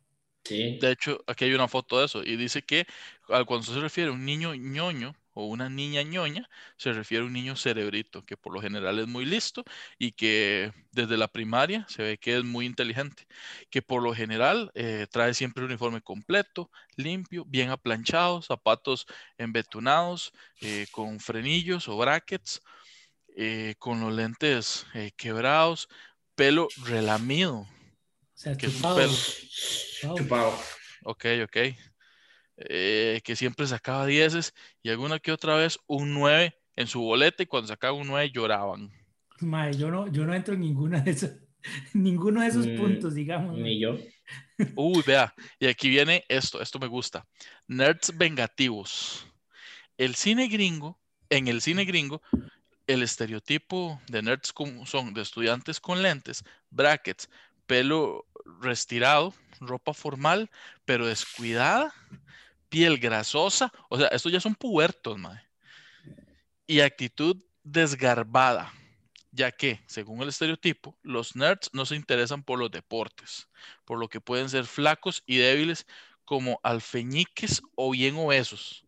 [0.82, 2.86] De hecho, aquí hay una foto de eso y dice que
[3.28, 7.34] cuando se refiere a un niño ñoño o una niña ñoña, se refiere a un
[7.34, 9.64] niño cerebrito, que por lo general es muy listo
[9.98, 13.28] y que desde la primaria se ve que es muy inteligente,
[13.70, 19.06] que por lo general eh, trae siempre un uniforme completo, limpio, bien aplanchado, zapatos
[19.38, 22.62] embetunados, eh, con frenillos o brackets,
[23.36, 25.88] eh, con los lentes quebrados,
[26.36, 27.68] pelo relamido
[28.40, 30.54] sea, que chupado.
[31.04, 31.58] Ok, ok.
[32.58, 37.44] Eh, que siempre sacaba dieces y alguna que otra vez un 9 en su boleta
[37.44, 38.92] y cuando sacaba un 9 lloraban.
[39.42, 41.32] Madre, yo no, yo no entro en ninguna de esos,
[41.94, 43.58] ninguno de esos mm, puntos, digamos.
[43.58, 43.98] Ni yo.
[44.76, 47.26] Uy, vea, y aquí viene esto, esto me gusta.
[47.68, 49.26] Nerds vengativos.
[49.98, 50.98] El cine gringo,
[51.30, 52.22] en el cine gringo,
[52.88, 54.54] el estereotipo de nerds
[54.86, 57.30] son de estudiantes con lentes, brackets,
[57.70, 58.26] pelo
[58.62, 60.50] restirado, ropa formal,
[60.86, 61.94] pero descuidada,
[62.68, 65.44] piel grasosa, o sea, estos ya son pubertos, madre.
[66.66, 68.74] Y actitud desgarbada,
[69.32, 73.48] ya que, según el estereotipo, los nerds no se interesan por los deportes,
[73.86, 75.86] por lo que pueden ser flacos y débiles
[76.26, 78.84] como alfeñiques o bien obesos.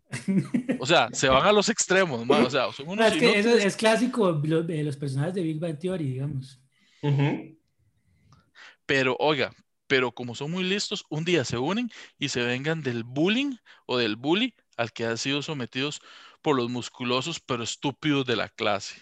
[0.80, 3.76] O sea, se van a los extremos, O sea, son unos es, que eso es
[3.76, 6.60] clásico de los personajes de Big Bang Theory, digamos.
[8.92, 9.54] Pero, oiga,
[9.88, 13.98] pero como son muy listos, un día se unen y se vengan del bullying o
[13.98, 16.02] del bully al que han sido sometidos
[16.42, 18.96] por los musculosos pero estúpidos de la clase.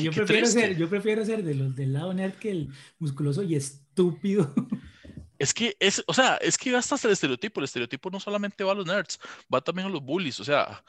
[0.00, 3.54] yo, prefiero ser, yo prefiero ser de los del lado nerd que el musculoso y
[3.54, 4.52] estúpido.
[5.38, 7.60] Es que es, o sea, es que hasta el estereotipo.
[7.60, 9.18] El estereotipo no solamente va a los nerds,
[9.52, 10.38] va también a los bullies.
[10.40, 10.82] O sea,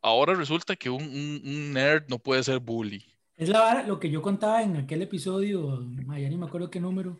[0.00, 3.11] ahora resulta que un, un nerd no puede ser bully.
[3.42, 5.84] Es la lo que yo contaba en aquel episodio,
[6.16, 7.18] ya ni me acuerdo qué número,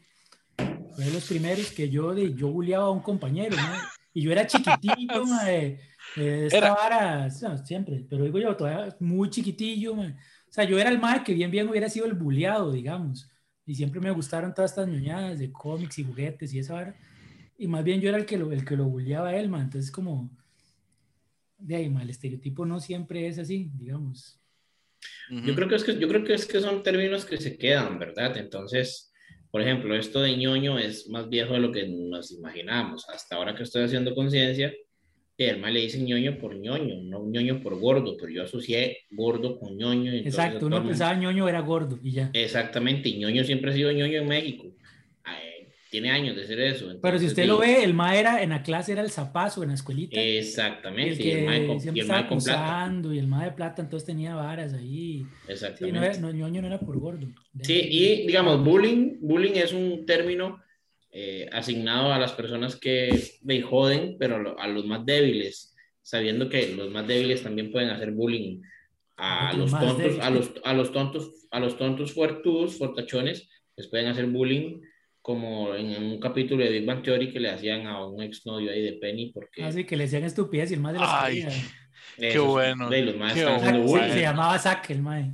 [0.95, 3.75] fue de los primeros que yo, de, yo bulleaba a un compañero, ¿no?
[4.15, 5.81] Y yo era chiquitito, de
[6.47, 10.05] esta vara, siempre, pero digo yo, todavía muy chiquitillo, O
[10.49, 13.29] sea, yo era el más que bien bien hubiera sido el bulleado, digamos.
[13.67, 16.95] Y siempre me gustaron todas estas ñoñadas de cómics y juguetes y esa vara.
[17.59, 19.63] Y más bien yo era el que lo, el que lo bulleaba a él, man.
[19.63, 20.31] Entonces, como,
[21.59, 24.42] de ahí, el estereotipo no siempre es así, digamos.
[25.31, 27.99] Yo creo que es que yo creo que es que son términos que se quedan,
[27.99, 28.37] ¿verdad?
[28.37, 29.13] Entonces,
[29.51, 33.09] por ejemplo, esto de ñoño es más viejo de lo que nos imaginamos.
[33.09, 34.73] Hasta ahora que estoy haciendo conciencia,
[35.39, 39.59] el mal le dice ñoño por ñoño, no ñoño por gordo, pero yo asocié gordo
[39.59, 40.13] con ñoño.
[40.13, 42.31] Exacto, uno pensaba ñoño era gordo y ya.
[42.33, 44.75] Exactamente, y ñoño siempre ha sido ñoño en México
[45.93, 46.91] tiene años de ser eso.
[47.03, 49.69] Pero si usted lo ve, el ma era en la clase era el zapazo en
[49.69, 50.19] la escuelita.
[50.19, 51.23] Exactamente.
[51.23, 54.73] Y el, que y siempre estaba acusando y el ma de plata entonces tenía varas
[54.73, 55.27] ahí.
[55.47, 56.15] Exactamente.
[56.15, 57.27] Sí, no, ñoño no era por gordo.
[57.61, 60.63] Sí, y digamos, bullying, bullying es un término
[61.11, 63.11] eh, asignado a las personas que
[63.43, 68.13] me joden, pero a los más débiles, sabiendo que los más débiles también pueden hacer
[68.13, 68.63] bullying
[69.19, 74.07] a los, tontos, a los, a los tontos, a los tontos fuertudos, fortachones, les pueden
[74.07, 74.81] hacer bullying
[75.23, 78.83] como en un capítulo de Big Bang Theory que le hacían a un exnovio ahí
[78.83, 79.65] de Penny porque...
[79.65, 81.47] Así ah, que le hacían estupidez y el más de las Ay,
[82.19, 82.91] qué bueno.
[82.91, 85.33] De los más Se llamaba Zack el mae.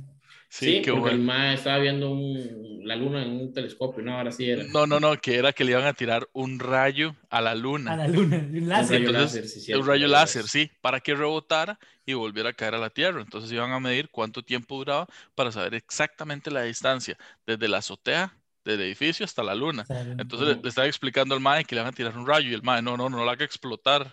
[0.51, 4.31] Sí, sí porque el mae estaba viendo un, la luna en un telescopio, no, ahora
[4.31, 4.63] sí era.
[4.63, 7.93] No, no, no, que era que le iban a tirar un rayo a la luna.
[7.93, 9.01] A la luna, un láser.
[9.01, 12.73] Un rayo láser, sí, un rayo láser, sí, para que rebotara y volviera a caer
[12.73, 13.21] a la Tierra.
[13.21, 18.33] Entonces iban a medir cuánto tiempo duraba para saber exactamente la distancia desde la azotea
[18.65, 19.85] del edificio hasta la luna.
[20.17, 22.63] Entonces le, estaba explicando al mae que le van a tirar un rayo y el
[22.63, 24.11] mae, no, no, no, no la haga explotar.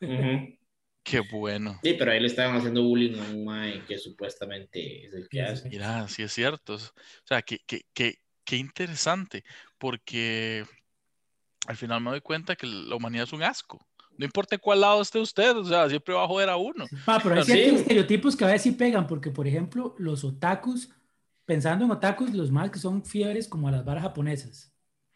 [0.00, 1.78] Qué bueno.
[1.82, 5.42] Sí, pero ahí le estaban haciendo bullying a un mae que supuestamente es el que
[5.42, 5.68] hace.
[5.68, 6.74] Mira, sí es cierto.
[6.74, 6.78] O
[7.24, 9.44] sea, qué, qué, qué, qué interesante,
[9.78, 10.64] porque
[11.66, 13.86] al final me doy cuenta que la humanidad es un asco.
[14.16, 16.86] No importa cuál lado esté usted, o sea, siempre va a joder a uno.
[17.06, 20.88] Ah, pero hay ciertos estereotipos que a veces sí pegan, porque por ejemplo, los otakus,
[21.44, 24.72] pensando en otakus, los más que son fiebres como a las varas japonesas,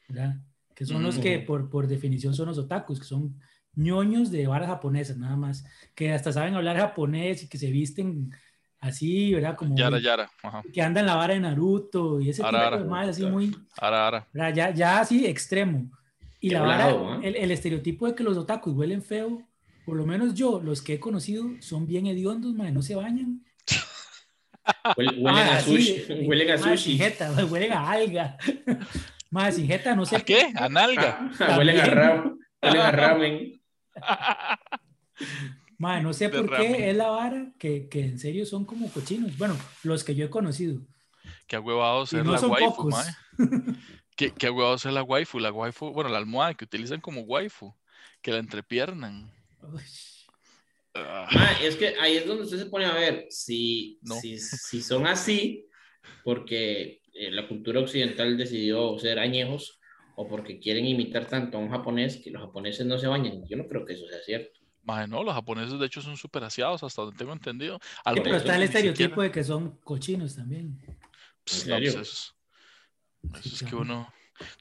[0.09, 0.37] ¿verdad?
[0.75, 3.39] Que son los que por, por definición son los otakus, que son
[3.75, 5.65] ñoños de varas japonesas, nada más,
[5.95, 8.33] que hasta saben hablar japonés y que se visten
[8.81, 9.57] así, ¿verdad?
[9.57, 10.31] Como yara, yara.
[10.73, 14.29] que andan la vara de Naruto y ese tipo de cosas así muy ara, ara.
[14.53, 15.91] Ya, ya así extremo.
[16.41, 19.43] Y la vara, el, el, estereotipo de que los otakus huelen feo,
[19.85, 23.45] por lo menos yo, los que he conocido, son bien hediondos, madre, no se bañan.
[24.97, 26.05] Huelen, a sushi.
[26.27, 26.99] huelen a sushi.
[27.51, 28.37] huelen a alga.
[29.31, 30.17] Más sin jeta, no sé.
[30.17, 30.53] ¿A qué?
[30.55, 31.31] ¿A nalga?
[31.57, 32.39] huelen a ramen.
[32.63, 33.63] Huelen a ramen.
[35.77, 39.37] Madre, no sé por qué es la vara que, que, en serio son como cochinos.
[39.37, 40.81] Bueno, los que yo he conocido.
[41.47, 43.13] Qué huevados ser no la waifu, madre.
[44.17, 45.39] qué, qué huevados ser la waifu.
[45.39, 47.75] La waifu, bueno, la almohada que utilizan como waifu,
[48.23, 49.31] que la entrepiernan.
[50.95, 55.07] Ah, es que ahí es donde usted se pone a ver si, si, si, son
[55.07, 55.67] así,
[56.25, 59.79] porque eh, la cultura occidental decidió ser añejos,
[60.21, 63.47] o porque quieren imitar tanto a un japonés que los japoneses no se bañan.
[63.47, 64.59] Yo no creo que eso sea cierto.
[65.09, 67.79] no, los japoneses de hecho son súper aseados, hasta donde tengo entendido.
[68.05, 70.77] pero está el estereotipo de que son cochinos también.
[71.45, 72.35] Pues, no, pues eso,
[73.45, 74.13] es que uno...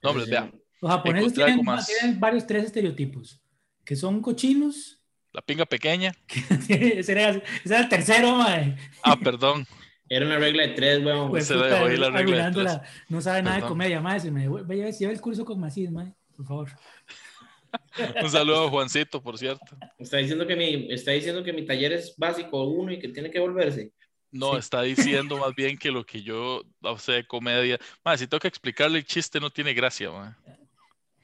[0.04, 0.52] No, hombre, vea.
[0.80, 3.42] Los japoneses tienen, tienen, varios, tres estereotipos.
[3.84, 5.02] Que son cochinos,
[5.38, 6.12] la pinga pequeña.
[6.68, 8.76] ese, era, el tercero, mae.
[9.04, 9.68] Ah, perdón.
[10.10, 11.30] Era una regla de tres, weón.
[11.30, 12.80] Pues, se dejó la regla de tres.
[13.10, 14.20] no sabe nada de comedia, mae.
[14.22, 16.14] Se me vaya lleva el curso con Macís, mae.
[16.36, 16.70] Por favor.
[18.24, 19.66] Un saludo a Juancito, por cierto.
[20.00, 23.30] Está diciendo que mi, está diciendo que mi taller es básico uno y que tiene
[23.30, 23.92] que volverse.
[24.32, 26.64] No, está diciendo más bien que lo que yo
[26.98, 27.78] sé de comedia.
[28.04, 30.34] Mae, si tengo que explicarle el chiste, no tiene gracia, mae.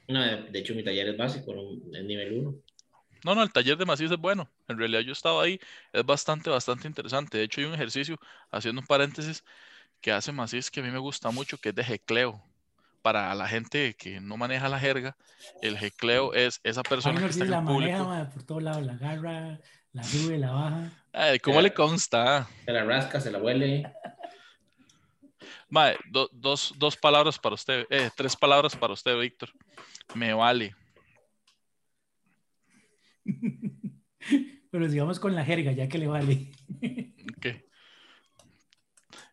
[0.10, 1.54] No, de hecho, mi taller es básico,
[1.94, 2.56] es nivel uno.
[3.24, 4.50] No, no, el taller de Macís es bueno.
[4.68, 5.60] En realidad yo estaba ahí,
[5.92, 7.38] es bastante, bastante interesante.
[7.38, 8.18] De hecho, hay un ejercicio,
[8.52, 9.44] haciendo un paréntesis,
[10.02, 12.42] que hace Macís que a mí me gusta mucho, que es de jecleo.
[13.02, 15.18] Para la gente que no maneja la jerga,
[15.62, 18.06] el jecleo es esa persona que está en el público.
[18.06, 19.60] Maneja, por todos lados, la agarra,
[19.92, 20.92] la sube, la baja.
[21.12, 22.48] Ay, ¿Cómo le consta?
[22.64, 23.92] Se la rasca, se la huele.
[25.68, 25.98] Madre,
[26.32, 29.50] dos, dos palabras para usted, eh, tres palabras para usted, Víctor.
[30.14, 30.76] Me vale.
[34.72, 36.52] Pero sigamos con la jerga, ya que le vale.
[37.38, 37.48] ok.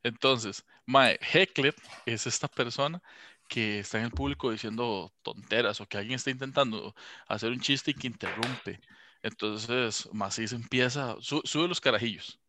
[0.03, 1.75] Entonces, Mae, Heckler
[2.07, 3.03] es esta persona
[3.49, 6.95] que está en el público diciendo tonteras o que alguien está intentando
[7.27, 8.81] hacer un chiste y que interrumpe.
[9.23, 12.41] Entonces, Macis empieza, sube los carajillos.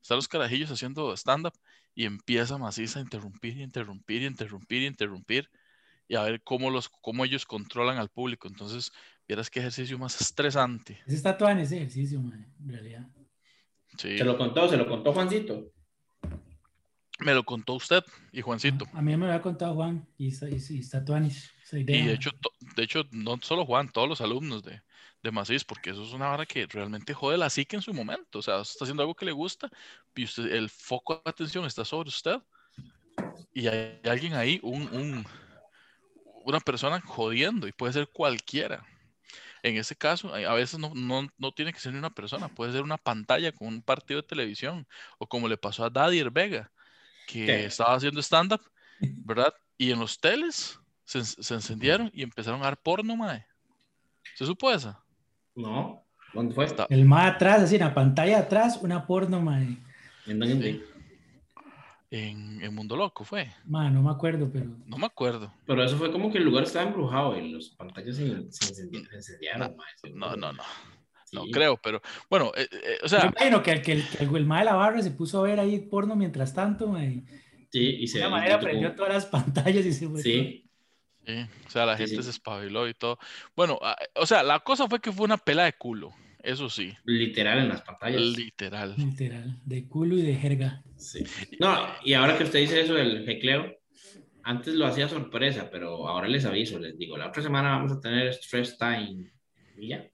[0.00, 1.52] Están los carajillos haciendo stand-up
[1.94, 5.50] y empieza Macis a interrumpir, interrumpir, interrumpir, interrumpir
[6.08, 8.48] y a ver cómo, los, cómo ellos controlan al público.
[8.48, 8.92] Entonces,
[9.28, 10.98] Vieras qué ejercicio más estresante.
[11.06, 13.06] Ese está todo en ese ejercicio, man, en realidad.
[13.98, 14.16] Sí.
[14.16, 14.66] ¿Se lo contó?
[14.70, 15.70] ¿Se lo contó Juancito?
[17.20, 18.86] Me lo contó usted y Juancito.
[18.94, 21.04] A, mí me lo había contado Juan y está, y, está
[21.72, 22.30] Y de hecho,
[22.74, 24.80] de hecho, no solo Juan, todos los alumnos de,
[25.22, 28.38] de Macís, porque eso es una vara que realmente jode la psique en su momento.
[28.38, 29.68] O sea, está haciendo algo que le gusta
[30.14, 32.40] y usted, el foco de atención está sobre usted.
[33.52, 35.26] Y hay alguien ahí, un, un,
[36.44, 38.86] una persona jodiendo, y puede ser cualquiera.
[39.62, 42.98] En ese caso, a veces no, no, tiene que ser una persona, puede ser una
[42.98, 44.86] pantalla con un partido de televisión,
[45.18, 46.70] o como le pasó a Daddy Vega,
[47.26, 48.62] que estaba haciendo stand-up,
[49.00, 49.52] ¿verdad?
[49.76, 51.18] Y en los teles se,
[51.54, 53.46] encendieron y empezaron a dar porno, mae.
[54.34, 55.02] ¿Se supo esa?
[55.54, 56.64] No, ¿dónde fue?
[56.64, 56.86] esta?
[56.90, 59.78] El mae atrás, así en la pantalla atrás, una porno, mae.
[60.26, 60.84] ¿En dónde?
[62.10, 63.50] En, en, Mundo Loco, ¿fue?
[63.66, 64.66] Man, no me acuerdo, pero...
[64.86, 65.52] No me acuerdo.
[65.66, 68.24] Pero eso fue como que el lugar estaba embrujado y las pantallas se,
[69.12, 69.76] incendiaron.
[70.14, 70.62] No, no, no.
[71.30, 73.24] No, creo, pero bueno, eh, eh, o sea...
[73.24, 75.60] Yo imagino que, que, el, que el, el de la barra se puso a ver
[75.60, 77.24] ahí porno mientras tanto, y
[77.70, 78.18] Sí, y se...
[78.18, 80.22] De una manera prendió todas las pantallas y se fue.
[80.22, 80.64] Sí.
[81.26, 83.18] Sí, o sea, la gente se espabiló y todo.
[83.54, 86.14] Bueno, ah, o sea, la cosa fue que fue una pela de culo.
[86.42, 86.94] Eso sí.
[87.04, 88.20] Literal en las pantallas.
[88.20, 88.94] Literal.
[88.96, 89.60] Literal.
[89.64, 90.82] De culo y de jerga.
[90.96, 91.24] Sí.
[91.60, 93.76] No, y ahora que usted dice eso del jecleo,
[94.42, 98.00] antes lo hacía sorpresa, pero ahora les aviso, les digo, la otra semana vamos a
[98.00, 99.30] tener Stress Time.
[99.76, 100.08] Y ya,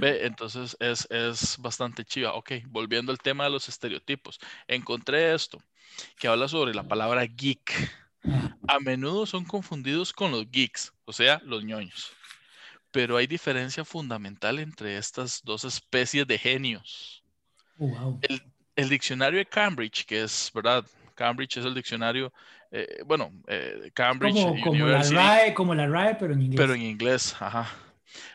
[0.00, 2.34] Ve, entonces es, es bastante chiva.
[2.34, 4.38] Ok, volviendo al tema de los estereotipos.
[4.66, 5.62] Encontré esto,
[6.18, 7.72] que habla sobre la palabra geek.
[8.66, 12.10] A menudo son confundidos con los geeks, o sea, los ñoños.
[12.96, 17.22] Pero hay diferencia fundamental entre estas dos especies de genios.
[17.78, 18.18] Oh, wow.
[18.22, 18.42] El,
[18.74, 20.82] el diccionario de Cambridge, que es, ¿verdad?
[21.14, 22.32] Cambridge es el diccionario,
[22.70, 26.56] eh, bueno, eh, Cambridge Como, como la University, RAE, como la RAE, pero en inglés.
[26.56, 27.70] pero en inglés, ajá.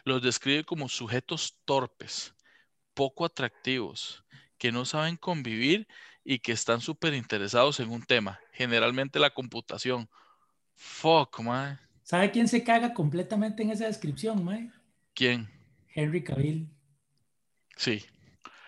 [0.04, 2.36] Los describe como sujetos torpes,
[2.93, 4.24] poco atractivos,
[4.60, 5.88] que no saben convivir
[6.24, 10.08] y que están súper interesados en un tema, generalmente la computación.
[10.76, 11.80] Fuck, man.
[12.12, 14.69] ¿Sabe quién se caga completamente en esa descripción, mae?
[15.13, 15.47] ¿Quién?
[15.95, 16.67] Henry Cavill.
[17.78, 18.04] Sí,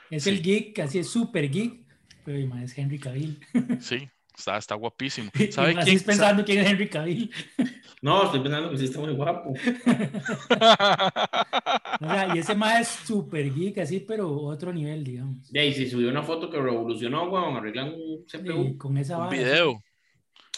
[0.10, 0.29] Es Sí.
[0.29, 1.82] el geek, así es súper geek,
[2.23, 3.38] pero mae, es Henry Cavill.
[3.82, 5.29] sí, está, está guapísimo.
[5.51, 5.97] ¿Sabe quién?
[5.97, 7.29] es pensando quién es Henry Cavill.
[8.01, 9.53] No, estoy pensando que sí está muy guapo.
[12.01, 15.49] O sea, y ese mae es súper geek, así, pero otro nivel, digamos.
[15.51, 18.77] De ahí, si subió una foto que revolucionó, weón, arreglando un CPU.
[18.77, 19.82] con esa Un video.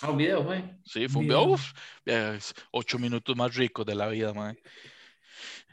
[0.06, 0.64] Ah, un video, güey.
[0.86, 1.40] Sí, fue un Video.
[1.42, 1.54] video.
[1.54, 1.74] uf,
[2.06, 4.58] es ocho minutos más ricos de la vida, man.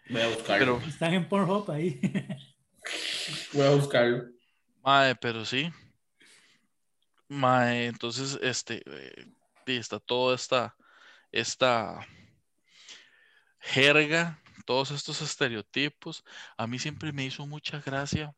[0.09, 0.79] Voy a buscarlo.
[0.79, 0.89] Pero.
[0.89, 2.01] Están en Pornhub ahí.
[3.53, 4.25] Voy a buscarlo.
[4.83, 5.71] mae, pero sí.
[7.29, 9.27] Mae, entonces, este, eh,
[9.67, 10.75] y está toda esta,
[11.31, 12.07] esta
[13.61, 16.25] jerga, todos estos estereotipos.
[16.57, 18.35] A mí siempre me hizo mucha gracia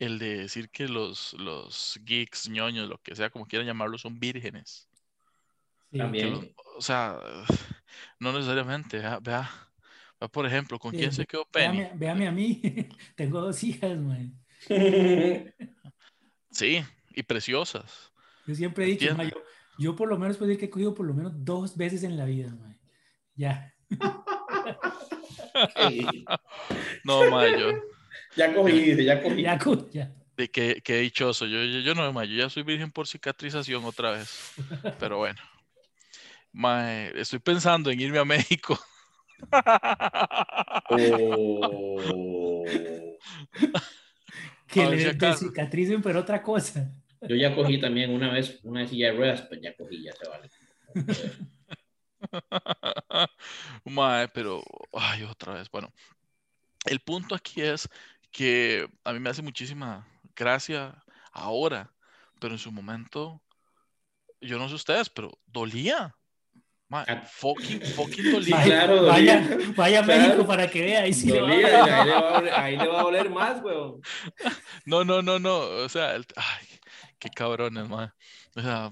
[0.00, 4.18] el de decir que los, los geeks, ñoños, lo que sea, como quieran llamarlo, son
[4.18, 4.88] vírgenes.
[5.92, 5.98] Sí.
[5.98, 6.30] También.
[6.32, 7.18] los- o sea,
[8.18, 8.98] no necesariamente.
[8.98, 9.50] Vea, vea,
[10.18, 11.78] vea, por ejemplo, ¿con Sí, quién se quedó Penny?
[11.78, 12.60] Véame, véame a mí.
[13.16, 14.32] Tengo dos hijas, mae.
[16.52, 18.12] Sí, y preciosas.
[18.46, 19.40] Yo siempre he dicho, mae, yo,
[19.78, 22.16] yo por lo menos puedo decir que he cogido por lo menos dos veces en
[22.16, 22.80] la vida, mae.
[23.36, 23.72] Ya.
[27.04, 27.72] No, mae, yo,
[28.36, 29.42] ya cogí, ya cogí.
[29.42, 29.58] Ya,
[29.92, 30.12] ya.
[30.36, 31.46] de que, que dichoso.
[31.46, 34.54] Yo, yo, yo no, mae, yo ya soy virgen por cicatrización otra vez.
[34.98, 35.40] Pero bueno.
[36.52, 38.78] Mae, estoy pensando en irme a México.
[40.92, 42.64] Oh.
[44.66, 46.92] Que si le cicatricen, pero otra cosa.
[47.22, 50.28] Yo ya cogí también una vez una silla de ruedas, pues ya cogí, ya se
[50.28, 50.50] vale.
[53.84, 54.62] Mae, pero,
[54.92, 55.70] ay, otra vez.
[55.70, 55.92] Bueno,
[56.86, 57.88] el punto aquí es
[58.30, 61.92] que a mí me hace muchísima gracia ahora,
[62.40, 63.42] pero en su momento,
[64.40, 66.14] yo no sé ustedes, pero dolía.
[66.92, 67.22] Ah.
[67.24, 68.56] fucking, fucking dolía.
[68.56, 69.72] Vaya, claro, vaya, dolía.
[69.76, 70.22] vaya a Claro.
[70.22, 71.02] México para que vea.
[71.02, 73.02] Ahí sí le va a- Dolía, ahí, le va a doler, ahí le va a
[73.04, 74.00] doler más, weón.
[74.86, 75.58] No, no, no, no.
[75.60, 76.66] O sea, el- ay,
[77.20, 78.08] qué cabrones, mae.
[78.56, 78.90] O sea,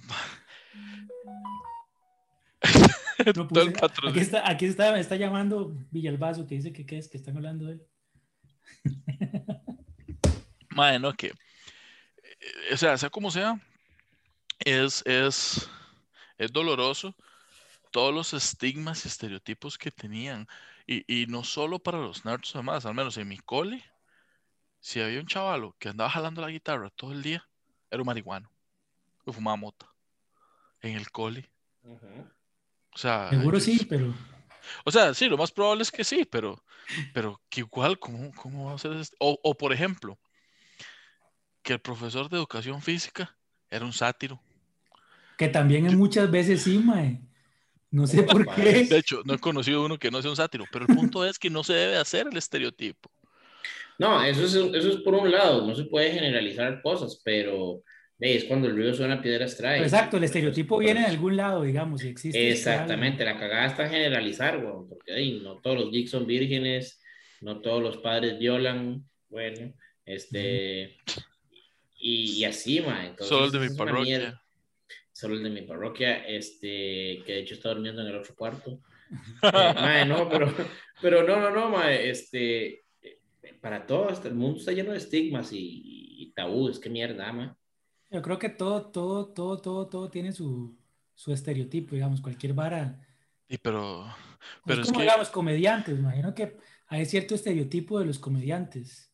[3.34, 4.10] No todo el puse- patrón.
[4.12, 7.36] aquí está, aquí está, me está llamando Villalbazo que dice que qué es, que están
[7.36, 7.82] hablando de él.
[10.70, 13.60] Mae, no, que, eh, o sea, sea como sea,
[14.60, 15.68] es, es,
[16.36, 17.14] es doloroso
[17.90, 20.46] todos los estigmas y estereotipos que tenían.
[20.86, 23.84] Y, y no solo para los nerds además, al menos en mi cole,
[24.80, 27.46] si había un chavalo que andaba jalando la guitarra todo el día,
[27.90, 28.50] era un marihuano,
[29.24, 29.86] que fumaba mota
[30.80, 31.50] en el cole.
[31.84, 34.14] O sea, Seguro yo- sí, pero
[34.84, 36.64] o sea, sí, lo más probable es que sí, pero,
[37.12, 39.16] pero que igual, ¿cómo, cómo va a ser este?
[39.20, 40.18] O, o, por ejemplo,
[41.62, 43.36] que el profesor de educación física
[43.70, 44.42] era un sátiro.
[45.36, 47.22] que también en muchas veces sí, mae.
[47.90, 48.50] No sé por
[48.88, 48.98] De qué.
[48.98, 51.50] hecho, no he conocido uno que no sea un sátiro, pero el punto es que
[51.50, 53.10] no se debe hacer el estereotipo.
[53.98, 57.82] No, eso es, eso es por un lado, no se puede generalizar cosas, pero
[58.20, 59.80] es cuando el río suena, piedras trae.
[59.80, 62.50] Exacto, el Pues, estereotipo pues, viene de algún lado, digamos, y existe.
[62.50, 67.00] Exactamente, la cagada está en generalizar, weón, porque ey, no todos los geeks son vírgenes,
[67.40, 69.72] no todos los padres violan, bueno,
[70.04, 70.96] este,
[71.96, 74.42] y, y así, ma, entonces Solo el de mi parroquia.
[75.12, 78.80] Solo el de mi parroquia, este, que de hecho está durmiendo en el otro cuarto.
[79.42, 80.54] Eh, mae, no, pero,
[81.00, 83.18] pero no, no, no, mae, este, eh,
[83.58, 85.56] para todo, el mundo está lleno de estigmas y,
[86.18, 87.50] y tabúes, qué mierda, mae.
[88.10, 90.78] Yo creo que todo, todo, todo, todo, todo tiene su,
[91.14, 93.00] su estereotipo, digamos, cualquier vara.
[93.48, 94.06] Y pero,
[94.66, 95.94] Es pero es como, que, digamos, comediantes.
[95.94, 99.12] me Imagino que hay cierto estereotipo de los comediantes.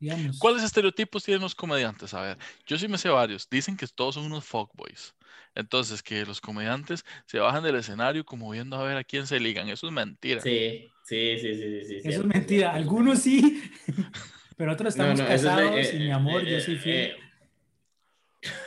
[0.00, 0.38] Digamos.
[0.38, 2.14] ¿cuáles estereotipos tienen los comediantes?
[2.14, 3.48] A ver, yo sí me sé varios.
[3.48, 5.14] Dicen que todos son unos fuckboys.
[5.54, 9.40] Entonces, que los comediantes se bajan del escenario como viendo a ver a quién se
[9.40, 9.68] ligan.
[9.68, 10.42] Eso es mentira.
[10.42, 12.00] Sí, sí, sí, sí, sí.
[12.02, 12.72] sí Eso es mentira.
[12.74, 13.62] Algunos sí,
[14.56, 16.76] pero otros No, estamos no, es de- casados eh, y mi amor, eh, yo soy
[16.78, 17.00] fiel.
[17.00, 17.23] eh, eh, eh,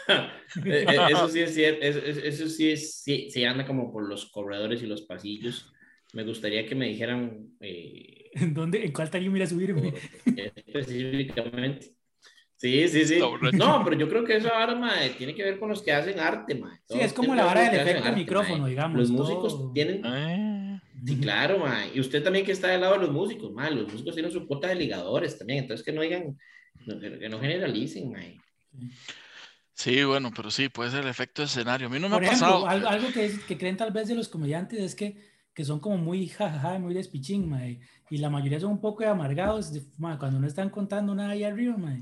[0.66, 4.82] eso sí es cierto, eso, eso- sí es, sí, se anda como por los corredores
[4.82, 5.72] y los pasillos.
[6.14, 9.94] Me gustaría que me dijeran eh, ¿En dónde, en cuál tarima ir a subirme?
[10.36, 11.88] específicamente.
[12.56, 13.20] Sí, sí, sí.
[13.54, 16.56] No, pero yo creo que esa arma tiene que ver con los que hacen arte,
[16.56, 16.80] ma.
[16.86, 18.98] Sí, es como la vara del efecto del micrófono, digamos.
[18.98, 20.02] Los músicos tienen...
[20.04, 20.82] Ah.
[21.06, 21.86] Sí, claro, ma.
[21.94, 23.70] Y usted también que está del lado de los músicos, ma.
[23.70, 26.38] Los músicos tienen su cuota de ligadores también, entonces que no digan,
[27.20, 28.20] que no generalicen, ma.
[29.78, 31.86] Sí, bueno, pero sí, puede ser el efecto de escenario.
[31.86, 32.68] A mí no me ha pasado.
[32.68, 35.24] Algo, algo que, que, creen tal vez de los comediantes es que,
[35.54, 37.62] que son como muy jajaja, muy despichín, ma.
[38.10, 41.78] Y la mayoría son un poco amargados ma, cuando no están contando nada ahí arriba,
[41.78, 41.96] ma.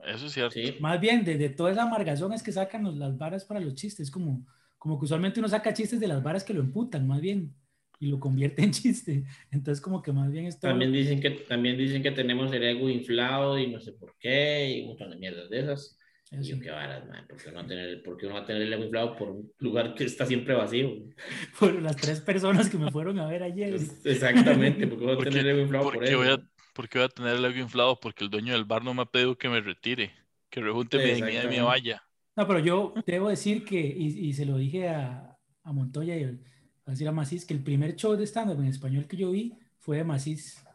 [0.00, 0.60] Eso es cierto.
[0.80, 4.10] Más bien, de, toda esa amargazón es que sacan las varas para los chistes.
[4.10, 4.46] Como,
[4.76, 7.54] como que usualmente uno saca chistes de las varas que lo emputan, más bien,
[7.98, 9.24] y lo convierte en chiste.
[9.50, 10.68] Entonces, como que más bien esto.
[10.68, 14.68] También dicen que, también dicen que tenemos el ego inflado y no sé por qué,
[14.68, 15.98] y un montón de mierdas de esas.
[16.30, 18.44] Y yo, qué varas, man, ¿por qué, uno va a tener, ¿por uno va a
[18.44, 20.90] tener el ego inflado por un lugar que está siempre vacío?
[21.60, 23.78] Por las tres personas que me fueron a ver ayer.
[24.04, 26.42] Exactamente, porque voy a tener el ego inflado por eso.
[26.74, 28.00] ¿Por qué voy a tener el ego inflado?
[28.00, 30.12] Porque el dueño del bar no me ha pedido que me retire,
[30.50, 32.02] que rejunte mi dignidad y mi valla.
[32.34, 36.24] No, pero yo debo decir que, y, y se lo dije a, a Montoya y
[36.24, 39.56] a decir a Macís, que el primer show de stand-up en español que yo vi
[39.78, 40.65] fue de Macís.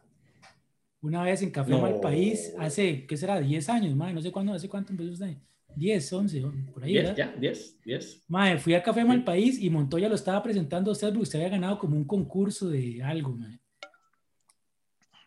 [1.02, 3.40] Una vez en Café Mal País, hace, ¿qué será?
[3.40, 5.36] 10 años, madre, no sé cuándo, hace cuánto empezó usted.
[5.74, 6.42] 10, 11,
[6.72, 6.92] por ahí.
[6.92, 8.24] 10, ya, 10, 10.
[8.28, 11.38] Madre, fui a Café Mal País y Montoya lo estaba presentando a usted porque usted
[11.40, 13.58] había ganado como un concurso de algo, madre.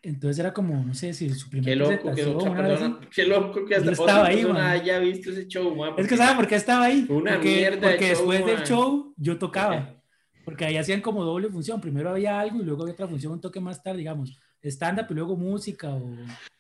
[0.02, 3.76] Entonces era como, no sé si su primera qué loco, qué, loco, qué loco que
[3.76, 7.06] hasta estaba ahí, haya visto ese show, Es que ¿sabe por qué estaba ahí?
[7.10, 10.00] Una porque, mierda porque después del show yo tocaba.
[10.46, 11.82] Porque ahí hacían como doble función.
[11.82, 14.38] Primero había algo y luego había otra función un toque más tarde, digamos,
[14.72, 16.16] stand-up y luego música o,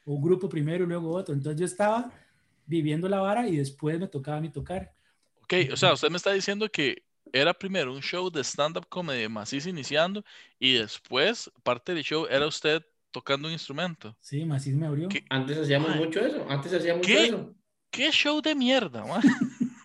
[0.06, 1.34] o, grupo primero y luego otro.
[1.34, 2.12] Entonces yo estaba
[2.66, 4.94] viviendo la vara y después me tocaba a mí tocar.
[5.44, 9.28] Ok, o sea, usted me está diciendo que era primero un show de stand-up comedy
[9.28, 10.24] Macis iniciando
[10.60, 14.16] y después parte del show era usted tocando un instrumento.
[14.20, 15.10] Sí, Macis me abrió.
[15.30, 17.56] Antes hacíamos mucho eso, antes hacíamos mucho eso.
[17.90, 19.22] ¿Qué show de mierda, man?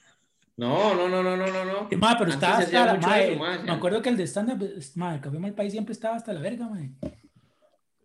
[0.56, 1.64] No, no, no, no, no, no.
[1.64, 1.88] no.
[1.88, 5.72] pero estaba hasta la, madre, Me acuerdo que el de stand-up, el Café Mal País
[5.72, 6.90] siempre estaba hasta la verga, madre.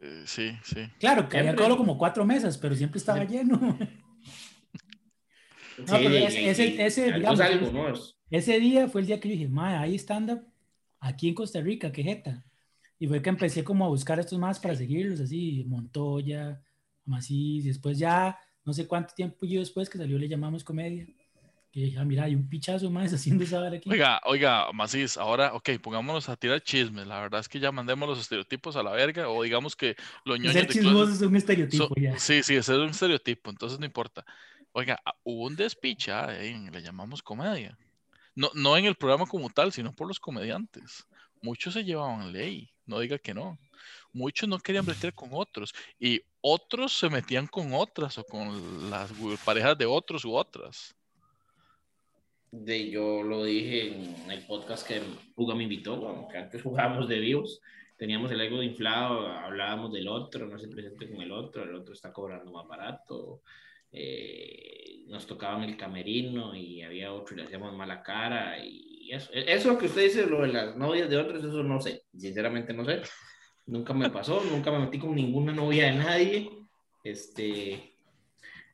[0.06, 0.82] Eh, sí, sí.
[1.00, 3.58] Claro, que había solo como cuatro mesas, pero siempre estaba lleno.
[3.60, 3.78] no,
[5.88, 10.46] pero ese, ese, digamos, ese día fue el día que yo dije, madre, hay stand-up
[11.00, 12.46] aquí en Costa Rica, qué jeta.
[13.00, 16.62] Y fue que empecé como a buscar estos más para seguirlos, así, Montoya,
[17.06, 21.08] Macís, y después ya, no sé cuánto tiempo yo después que salió le llamamos comedia.
[21.76, 23.90] Que dije, ah, mira, hay un pichazo más haciendo saber aquí.
[23.90, 27.06] Oiga, oiga, Macís, ahora, ok, pongámonos a tirar chismes.
[27.06, 30.40] La verdad es que ya mandemos los estereotipos a la verga, o digamos que los
[30.40, 30.54] ñoños.
[30.54, 32.18] Ser chismoso es un estereotipo ya.
[32.18, 34.26] Sí, sí, ese es un estereotipo, entonces no importa.
[34.72, 37.78] Oiga, ah, hubo un despicha, le llamamos comedia.
[38.36, 41.06] No, no en el programa como tal, sino por los comediantes.
[41.42, 43.58] Muchos se llevaban ley no diga que no.
[44.14, 49.12] Muchos no querían meter con otros y otros se metían con otras o con las
[49.44, 50.96] parejas de otros u otras.
[52.64, 55.02] De, yo lo dije en el podcast que
[55.36, 57.62] Hugo me invitó, que antes jugábamos de vivos,
[57.98, 61.94] teníamos el ego inflado, hablábamos del otro, no se presente con el otro, el otro
[61.94, 63.42] está cobrando más barato,
[63.92, 69.32] eh, nos tocaban el camerino y había otro y le hacíamos mala cara y eso,
[69.34, 72.86] eso que usted dice, lo de las novias de otros, eso no sé, sinceramente no
[72.86, 73.02] sé.
[73.68, 76.50] Nunca me pasó, nunca me metí con ninguna novia de nadie.
[77.04, 77.94] Este,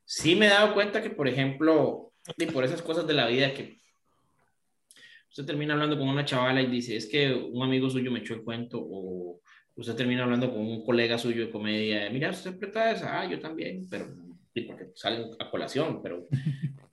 [0.06, 3.54] sí me he dado cuenta que, por ejemplo, y por esas cosas de la vida
[3.54, 3.80] que
[5.30, 8.34] usted termina hablando con una chavala y dice, es que un amigo suyo me echó
[8.34, 9.40] el cuento, o
[9.76, 13.40] usted termina hablando con un colega suyo de comedia, mira, usted aprieta esa, ah, yo
[13.40, 14.08] también, pero
[14.68, 16.28] porque salen a colación, pero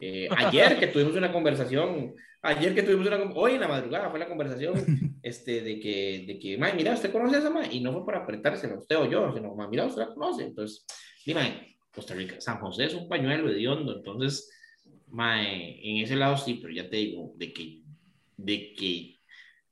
[0.01, 4.21] eh, ayer que tuvimos una conversación, ayer que tuvimos una, hoy en la madrugada fue
[4.21, 4.75] la conversación
[5.23, 7.67] este, de que, de que, mira, usted conoce a esa ma?
[7.67, 10.87] y no fue por apretársela usted o yo, sino, mira, usted la conoce, entonces,
[11.27, 14.49] dime, Costa Rica, San José es un pañuelo de hondo, entonces,
[15.11, 17.83] mae, en ese lado sí, pero ya te digo, de que,
[18.37, 19.19] de que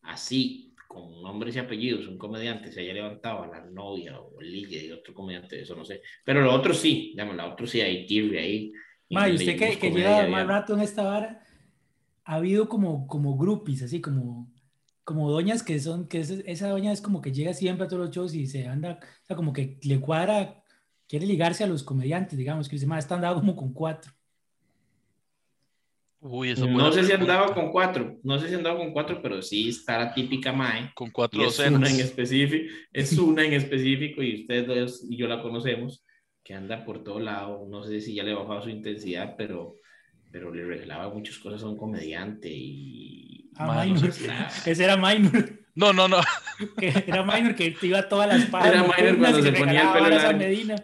[0.03, 4.51] así con nombres y apellidos, un comediante se haya levantado a la novia o el
[4.51, 6.01] ligue de otro comediante, eso no sé.
[6.24, 8.72] Pero lo otro sí, digamos, la otro sí hay tirre ahí.
[9.11, 11.45] Ma, usted que, que lleva más rato en esta vara,
[12.24, 14.51] ha habido como, como groupies, así como,
[15.05, 18.14] como doñas que son, que esa doña es como que llega siempre a todos los
[18.14, 20.64] shows y se anda, o sea, como que le cuadra,
[21.07, 24.16] quiere ligarse a los comediantes, digamos, que dice, más está andando como con cuatro
[26.27, 29.43] no sé si han dado con cuatro, no sé si han dado con cuatro, pero
[29.43, 30.93] sí está la típica MAE.
[30.95, 35.29] Con cuatro es una en específico, es una en específico y ustedes dos y yo
[35.29, 36.05] la conocemos,
[36.43, 39.77] que anda por todo lado, no sé si ya le ha bajado su intensidad, pero,
[40.31, 43.51] pero le revelaba muchas cosas a un comediante y...
[43.57, 44.09] Ah, minor.
[44.66, 45.61] Ese era Minor.
[45.74, 46.18] No, no, no.
[46.79, 48.68] era Minor que te iba a todas las patas.
[48.72, 50.74] Era Minor cuando se ponía el pelo largo.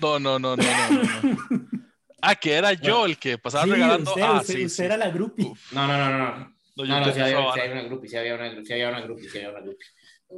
[0.00, 1.22] No, no, no, no, no.
[1.50, 1.80] no.
[2.22, 4.10] Ah, que era yo el que pasaba Sí, regalando.
[4.10, 4.86] usted, ah, usted, sí, usted sí.
[4.86, 5.52] era la groupie.
[5.70, 6.56] No, no, no, no.
[6.76, 7.40] No, No, yo no, sí había,
[7.72, 9.86] una groupie, sí había una groupie, sí había una groupie, sí había una groupie.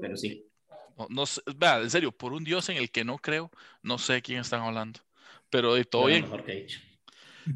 [0.01, 0.47] Pero sí.
[0.97, 3.51] No, no sé, vea, en serio, por un Dios en el que no creo,
[3.83, 5.01] no sé de quién están hablando.
[5.51, 6.25] Pero de todo bien.
[6.25, 6.81] mejor que he dicho.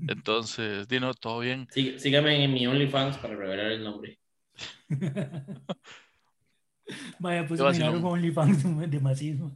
[0.06, 1.68] Entonces, Dino, todo bien.
[1.68, 4.18] Sí, sígame en mi OnlyFans para revelar el nombre.
[7.18, 9.54] Vaya, pues no- un OnlyFans de, de macismo.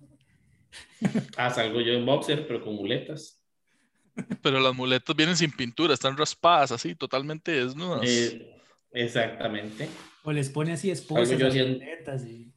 [1.36, 3.39] Ah, salgo yo en boxer, pero con muletas.
[4.42, 8.02] Pero las muletas vienen sin pintura, están raspadas así, totalmente desnudas.
[8.04, 8.50] Eh,
[8.92, 9.88] exactamente.
[10.22, 12.52] O les pone así esposas yo haciendo- muletas y-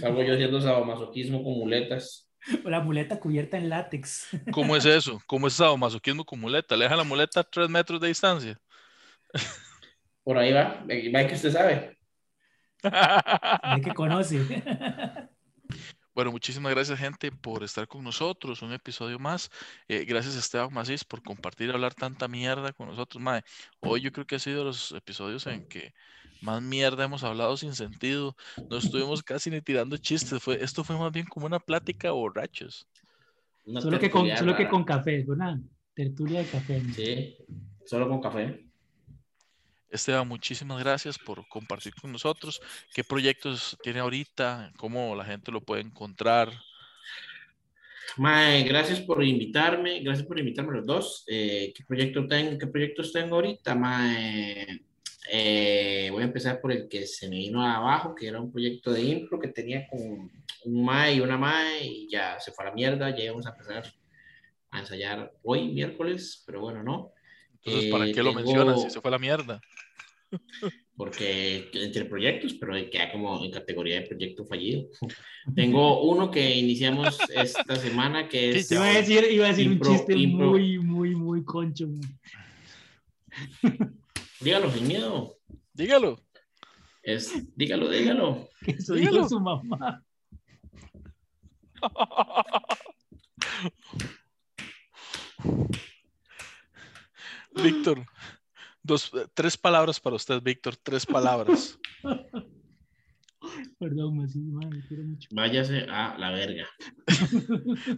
[0.00, 2.30] Salgo yo haciendo sadomasoquismo con muletas.
[2.64, 4.28] o la muleta cubierta en látex.
[4.52, 5.20] ¿Cómo es eso?
[5.26, 6.76] ¿Cómo es sadomasoquismo con muleta?
[6.76, 8.58] Le dejan la muleta a tres metros de distancia.
[10.22, 10.84] Por ahí va.
[10.86, 11.98] Va que usted sabe.
[12.82, 14.40] ¿De que conoce?
[16.14, 18.62] Bueno, muchísimas gracias, gente, por estar con nosotros.
[18.62, 19.50] Un episodio más.
[19.88, 23.20] Eh, gracias, Esteban Macís, por compartir y hablar tanta mierda con nosotros.
[23.20, 23.42] Mae,
[23.80, 25.92] hoy yo creo que ha sido de los episodios en que
[26.40, 28.36] más mierda hemos hablado sin sentido.
[28.70, 30.40] No estuvimos casi ni tirando chistes.
[30.40, 32.86] Fue, esto fue más bien como una plática de borrachos.
[33.66, 35.60] Una solo, que con, solo que con café, fue una
[35.94, 36.80] tertulia de café.
[36.80, 36.94] ¿no?
[36.94, 37.36] Sí,
[37.86, 38.63] solo con café.
[39.94, 42.60] Esteban, muchísimas gracias por compartir con nosotros.
[42.92, 44.72] ¿Qué proyectos tiene ahorita?
[44.76, 46.50] ¿Cómo la gente lo puede encontrar?
[48.16, 51.24] Mae, gracias por invitarme, gracias por invitarme los dos.
[51.28, 53.74] Eh, ¿qué, proyecto tengo, ¿Qué proyectos tengo ahorita?
[53.76, 54.80] Mae?
[55.30, 58.92] Eh, voy a empezar por el que se me vino abajo, que era un proyecto
[58.92, 60.00] de impro que tenía con
[60.64, 63.50] un mae y una mae y ya se fue a la mierda, ya íbamos a
[63.50, 63.84] empezar
[64.72, 67.12] a ensayar hoy, miércoles, pero bueno, no,
[67.64, 69.58] Entonces, ¿para Eh, qué lo tengo- mencionas si se fue a la mierda?
[70.96, 74.88] Porque entre proyectos, pero queda como en categoría de proyecto fallido.
[75.54, 78.70] Tengo uno que iniciamos esta semana que es...
[78.70, 80.50] Iba a decir, iba a decir Impro- un chiste impro.
[80.50, 81.86] muy, muy, muy concho.
[84.40, 85.36] Dígalo, sin miedo.
[85.72, 86.20] Dígalo.
[87.02, 88.48] Es, dígalo, dígalo.
[88.64, 89.16] Que eso Dígalo.
[89.16, 90.04] dijo su mamá.
[97.62, 98.04] Víctor,
[98.84, 101.76] dos, tres palabras para usted, Víctor, tres palabras.
[103.78, 104.26] Perdón, me
[104.88, 105.28] quiero mucho.
[105.32, 106.66] Váyase a la verga.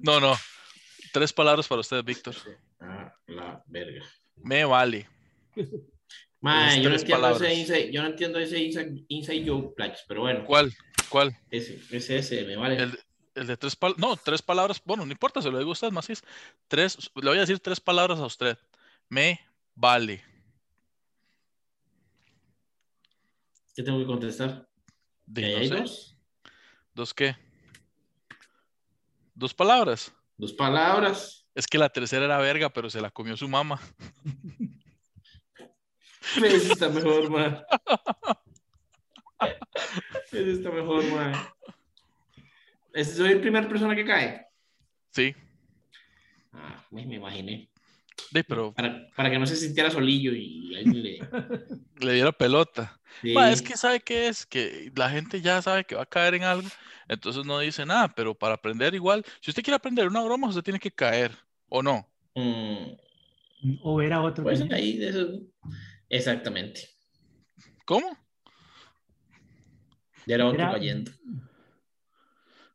[0.02, 0.34] No, no.
[1.12, 2.34] Tres palabras para usted, Víctor.
[2.80, 4.02] A la verga.
[4.36, 5.08] Me vale.
[6.40, 7.42] Mae, yo no tres entiendo palabras.
[7.42, 10.72] ese inside, yo no entiendo ese inside, inside plachos, pero bueno, ¿Cuál?
[11.08, 11.36] ¿Cuál?
[11.50, 12.76] ese, ese, ese, me vale.
[12.82, 12.98] El,
[13.34, 14.00] el de tres palabras.
[14.00, 14.82] No, tres palabras.
[14.84, 16.22] Bueno, no importa, se lo digo a usted, Macís.
[16.68, 18.58] Tres, le voy a decir tres palabras a usted.
[19.08, 19.40] Me
[19.74, 20.22] vale.
[23.76, 24.66] ¿Qué tengo que contestar?
[25.26, 26.16] De, ¿Que hay dos?
[26.94, 27.36] ¿Dos qué?
[29.34, 30.10] ¿Dos palabras?
[30.38, 31.46] Dos palabras.
[31.54, 33.78] Es que la tercera era verga, pero se la comió su mamá.
[36.42, 37.62] Ese está mejor, mae.
[40.32, 41.04] Ese está mejor.
[42.94, 44.46] ¿Ese soy el primer persona que cae?
[45.10, 45.34] Sí.
[46.50, 47.70] Ah, me, me imaginé.
[48.30, 51.18] De, pero Para, para que no se sintiera solillo y alguien le...
[52.06, 52.98] le diera pelota.
[53.22, 53.32] Sí.
[53.32, 56.34] Ma, es que sabe qué es, que la gente ya sabe que va a caer
[56.34, 56.68] en algo,
[57.08, 60.62] entonces no dice nada, pero para aprender igual, si usted quiere aprender una broma, usted
[60.62, 61.32] tiene que caer,
[61.68, 62.06] ¿o no?
[62.34, 64.44] Mm, O ver a otro.
[64.44, 65.28] pues ahí eso...
[66.08, 66.88] Exactamente.
[67.84, 68.16] ¿Cómo?
[70.26, 71.10] Ya era otro Era- cayendo.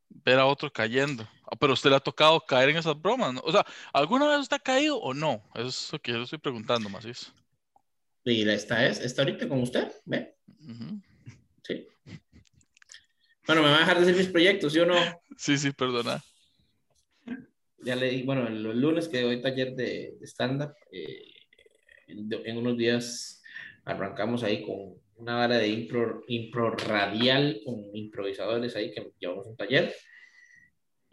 [0.09, 1.27] Ver a otro cayendo.
[1.51, 3.41] Ah, pero usted le ha tocado caer en esas bromas, ¿no?
[3.43, 5.43] O sea, ¿alguna vez usted ha caído o no?
[5.53, 7.33] Eso es lo que yo estoy preguntando, Macís.
[8.23, 10.37] Y la- esta es, está ahorita con usted, ¿ve?
[11.63, 11.85] Sí.
[13.45, 14.95] Bueno, me va a dejar de hacer mis proyectos, ¿sí o no?
[15.35, 16.23] Sí, sí, perdona.
[17.79, 21.33] Ya le di, bueno, los lunes que doy taller de, de stand-up, eh,
[22.07, 23.43] en, en unos días
[23.83, 29.57] arrancamos ahí con una vara de impro, impro radial con improvisadores ahí que llevamos un
[29.57, 29.93] taller.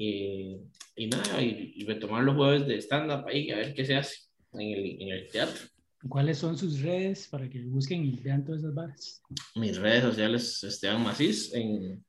[0.00, 0.58] Y,
[0.94, 4.16] y nada, y, y retomar los jueves de stand-up ahí, a ver qué se hace
[4.52, 5.60] en el, en el teatro.
[6.08, 9.20] ¿Cuáles son sus redes para que busquen y vean todas esas varas?
[9.56, 12.04] Mis redes sociales, Esteban Macís, en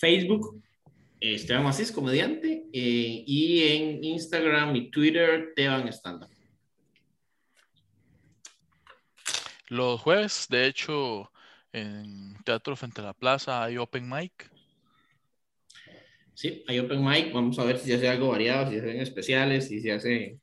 [0.00, 0.62] Facebook,
[1.20, 6.30] Esteban Macís, comediante, eh, y en Instagram y Twitter, Teban Stand Up.
[9.68, 11.30] Los jueves, de hecho,
[11.74, 14.50] en Teatro Frente a la Plaza hay open mic.
[16.38, 19.00] Sí, hay Open Mic, vamos a ver si se hace algo variado, si se hacen
[19.00, 20.38] especiales, si se hace,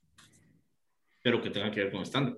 [1.22, 2.36] pero que tenga que ver con stand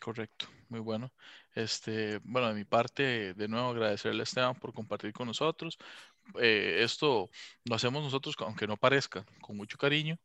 [0.00, 1.12] Correcto, muy bueno.
[1.54, 5.78] Este, bueno, de mi parte, de nuevo agradecerle a Esteban por compartir con nosotros.
[6.40, 7.30] Eh, esto
[7.64, 10.18] lo hacemos nosotros, aunque no parezca, con mucho cariño,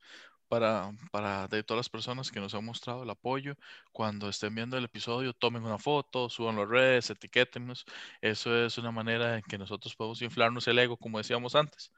[0.47, 3.55] para, para de todas las personas que nos han mostrado el apoyo.
[3.91, 7.85] Cuando estén viendo el episodio, tomen una foto, suban las redes, etiquétenos.
[8.21, 11.91] Eso es una manera en que nosotros podemos inflarnos el ego, como decíamos antes,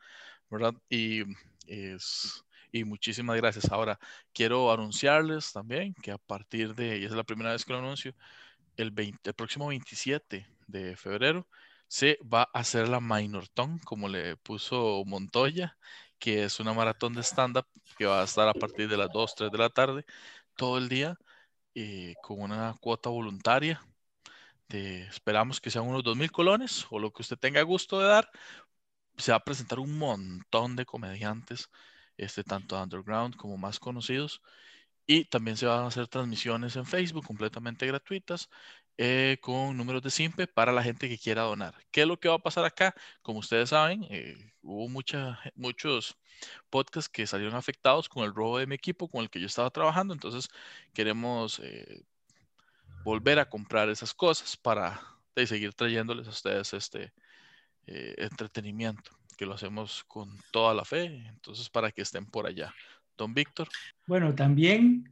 [0.50, 0.74] ¿verdad?
[0.90, 1.24] Y,
[1.68, 3.72] es, y muchísimas gracias.
[3.72, 4.00] Ahora,
[4.34, 8.16] quiero anunciarles también que a partir de, y es la primera vez que lo anuncio,
[8.78, 11.48] el, 20, el próximo 27 de febrero
[11.88, 15.78] se va a hacer la Minorton, como le puso Montoya,
[16.20, 17.66] que es una maratón de stand-up
[17.98, 20.06] que va a estar a partir de las 2, 3 de la tarde,
[20.56, 21.18] todo el día,
[21.76, 23.82] eh, con una cuota voluntaria.
[24.70, 28.30] Esperamos que sean unos 2.000 colones o lo que usted tenga gusto de dar.
[29.18, 31.70] Se va a presentar un montón de comediantes,
[32.18, 34.42] este, tanto underground como más conocidos.
[35.08, 38.50] Y también se van a hacer transmisiones en Facebook completamente gratuitas
[39.02, 41.74] eh, con números de simple para la gente que quiera donar.
[41.90, 42.94] ¿Qué es lo que va a pasar acá?
[43.22, 46.18] Como ustedes saben, eh, hubo mucha, muchos
[46.70, 49.70] podcasts que salieron afectados con el robo de mi equipo con el que yo estaba
[49.70, 50.50] trabajando, entonces
[50.94, 52.04] queremos eh,
[53.06, 55.00] volver a comprar esas cosas para
[55.46, 57.14] seguir trayéndoles a ustedes este
[57.86, 62.76] entretenimiento, que lo hacemos con toda la fe, entonces para que estén por allá.
[63.18, 63.70] Don Víctor.
[64.06, 65.10] Bueno, también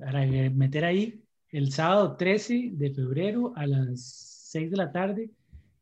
[0.00, 5.30] para meter ahí, el sábado 13 de febrero a las 6 de la tarde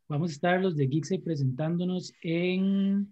[0.08, 3.08] vamos a estar los de Geekside presentándonos en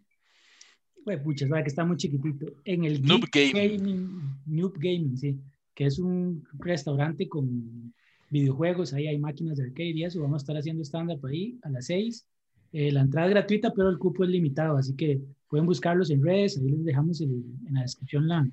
[1.04, 4.20] pues pucha, que está muy chiquitito en el Noob Gaming.
[4.46, 5.38] Noob Gaming, sí,
[5.74, 7.92] que es un restaurante con
[8.30, 11.68] videojuegos, ahí hay máquinas de arcade y eso, vamos a estar haciendo stand-up ahí a
[11.68, 12.26] las 6.
[12.72, 16.22] Eh, la entrada es gratuita, pero el cupo es limitado, así que pueden buscarlos en
[16.22, 18.48] redes, ahí les dejamos en la descripción la,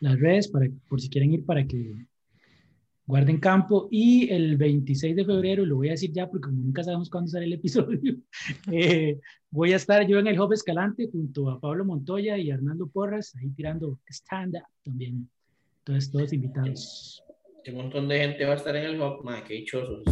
[0.00, 2.06] las redes para, por si quieren ir para que
[3.06, 7.08] guarden campo y el 26 de febrero, lo voy a decir ya porque nunca sabemos
[7.08, 8.16] cuándo sale el episodio,
[8.72, 12.88] eh, voy a estar yo en el Hub Escalante junto a Pablo Montoya y Arnaldo
[12.88, 15.30] Porras, ahí tirando stand-up también.
[15.78, 17.22] Entonces, todos invitados.
[17.68, 20.02] Un montón de gente va a estar en el Hub, madre, qué dichoso.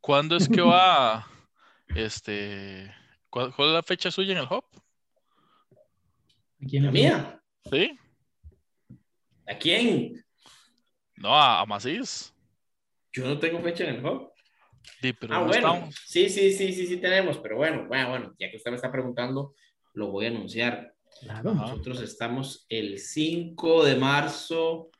[0.00, 1.26] ¿Cuándo es que va,
[1.94, 2.90] este,
[3.30, 4.64] cuál, es la fecha suya en el Hub?
[6.58, 7.42] ¿La mía?
[7.70, 7.98] Sí.
[9.46, 10.24] ¿A quién?
[11.22, 12.34] No, a, Macís.
[13.12, 14.32] Yo no tengo fecha en el hub.
[15.00, 15.88] Sí, pero ah, bueno.
[16.04, 18.90] Sí, sí, sí, sí, sí tenemos, pero bueno, bueno, bueno, ya que usted me está
[18.90, 19.54] preguntando,
[19.94, 20.92] lo voy a anunciar.
[21.20, 21.54] Claro.
[21.54, 24.90] Nosotros estamos el 5 de marzo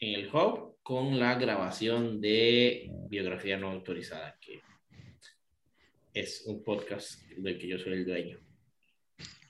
[0.00, 4.60] en el hub con la grabación de biografía no autorizada, que
[6.12, 8.40] es un podcast del que yo soy el dueño.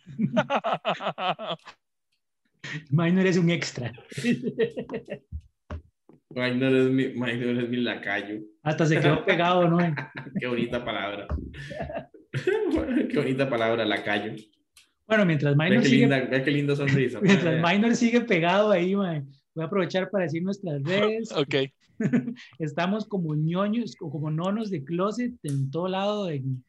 [2.91, 3.93] Minor es un extra.
[6.31, 8.41] Minor es mi, minor es mi lacayo.
[8.63, 9.79] Hasta se quedó pegado, ¿no?
[10.41, 11.27] Qué bonita palabra.
[13.11, 14.35] Qué bonita palabra, lacayo.
[15.07, 16.07] Bueno, mientras Minor qué sigue...
[16.07, 17.19] Linda, qué linda sonrisa.
[17.23, 19.25] mientras Minor sigue pegado ahí, voy
[19.57, 21.33] a aprovechar para decir nuestras redes.
[21.33, 21.55] Ok.
[22.59, 26.63] Estamos como ñoños o como nonos de closet en todo lado, en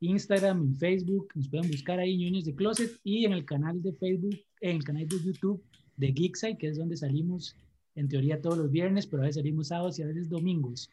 [0.00, 3.94] Instagram, en Facebook, nos pueden buscar ahí ñoños de closet y en el canal de
[3.94, 5.62] Facebook en el canal de YouTube
[5.96, 7.56] de Geekside, que es donde salimos
[7.94, 10.90] en teoría todos los viernes, pero a veces salimos sábados y a veces domingos.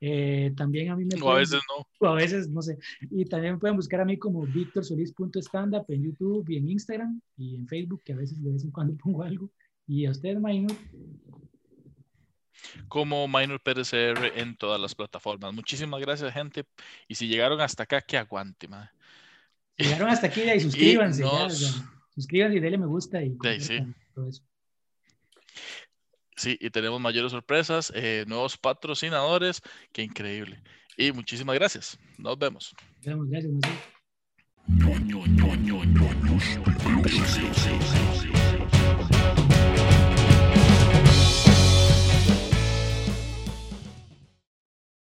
[0.00, 1.20] Eh, también a mí me...
[1.20, 1.86] O a veces no.
[1.98, 2.78] O a veces, no sé.
[3.10, 7.56] Y también me pueden buscar a mí como victorsolis.standup en YouTube y en Instagram y
[7.56, 9.50] en Facebook, que a veces de vez en cuando pongo algo.
[9.86, 10.76] Y a ustedes, Minor.
[12.88, 15.54] Como Minor PRCR en todas las plataformas.
[15.54, 16.64] Muchísimas gracias, gente.
[17.08, 18.90] Y si llegaron hasta acá, que aguante, madre.
[19.78, 21.24] Llegaron hasta aquí y suscríbanse.
[22.16, 23.78] Suscríbanse y denle me gusta y sí.
[24.14, 24.42] todo eso.
[26.36, 29.62] Sí, y tenemos mayores sorpresas, eh, nuevos patrocinadores,
[29.92, 30.62] qué increíble.
[30.96, 31.98] Y muchísimas gracias.
[32.18, 32.74] Nos vemos.
[33.04, 33.52] Nos vemos, gracias.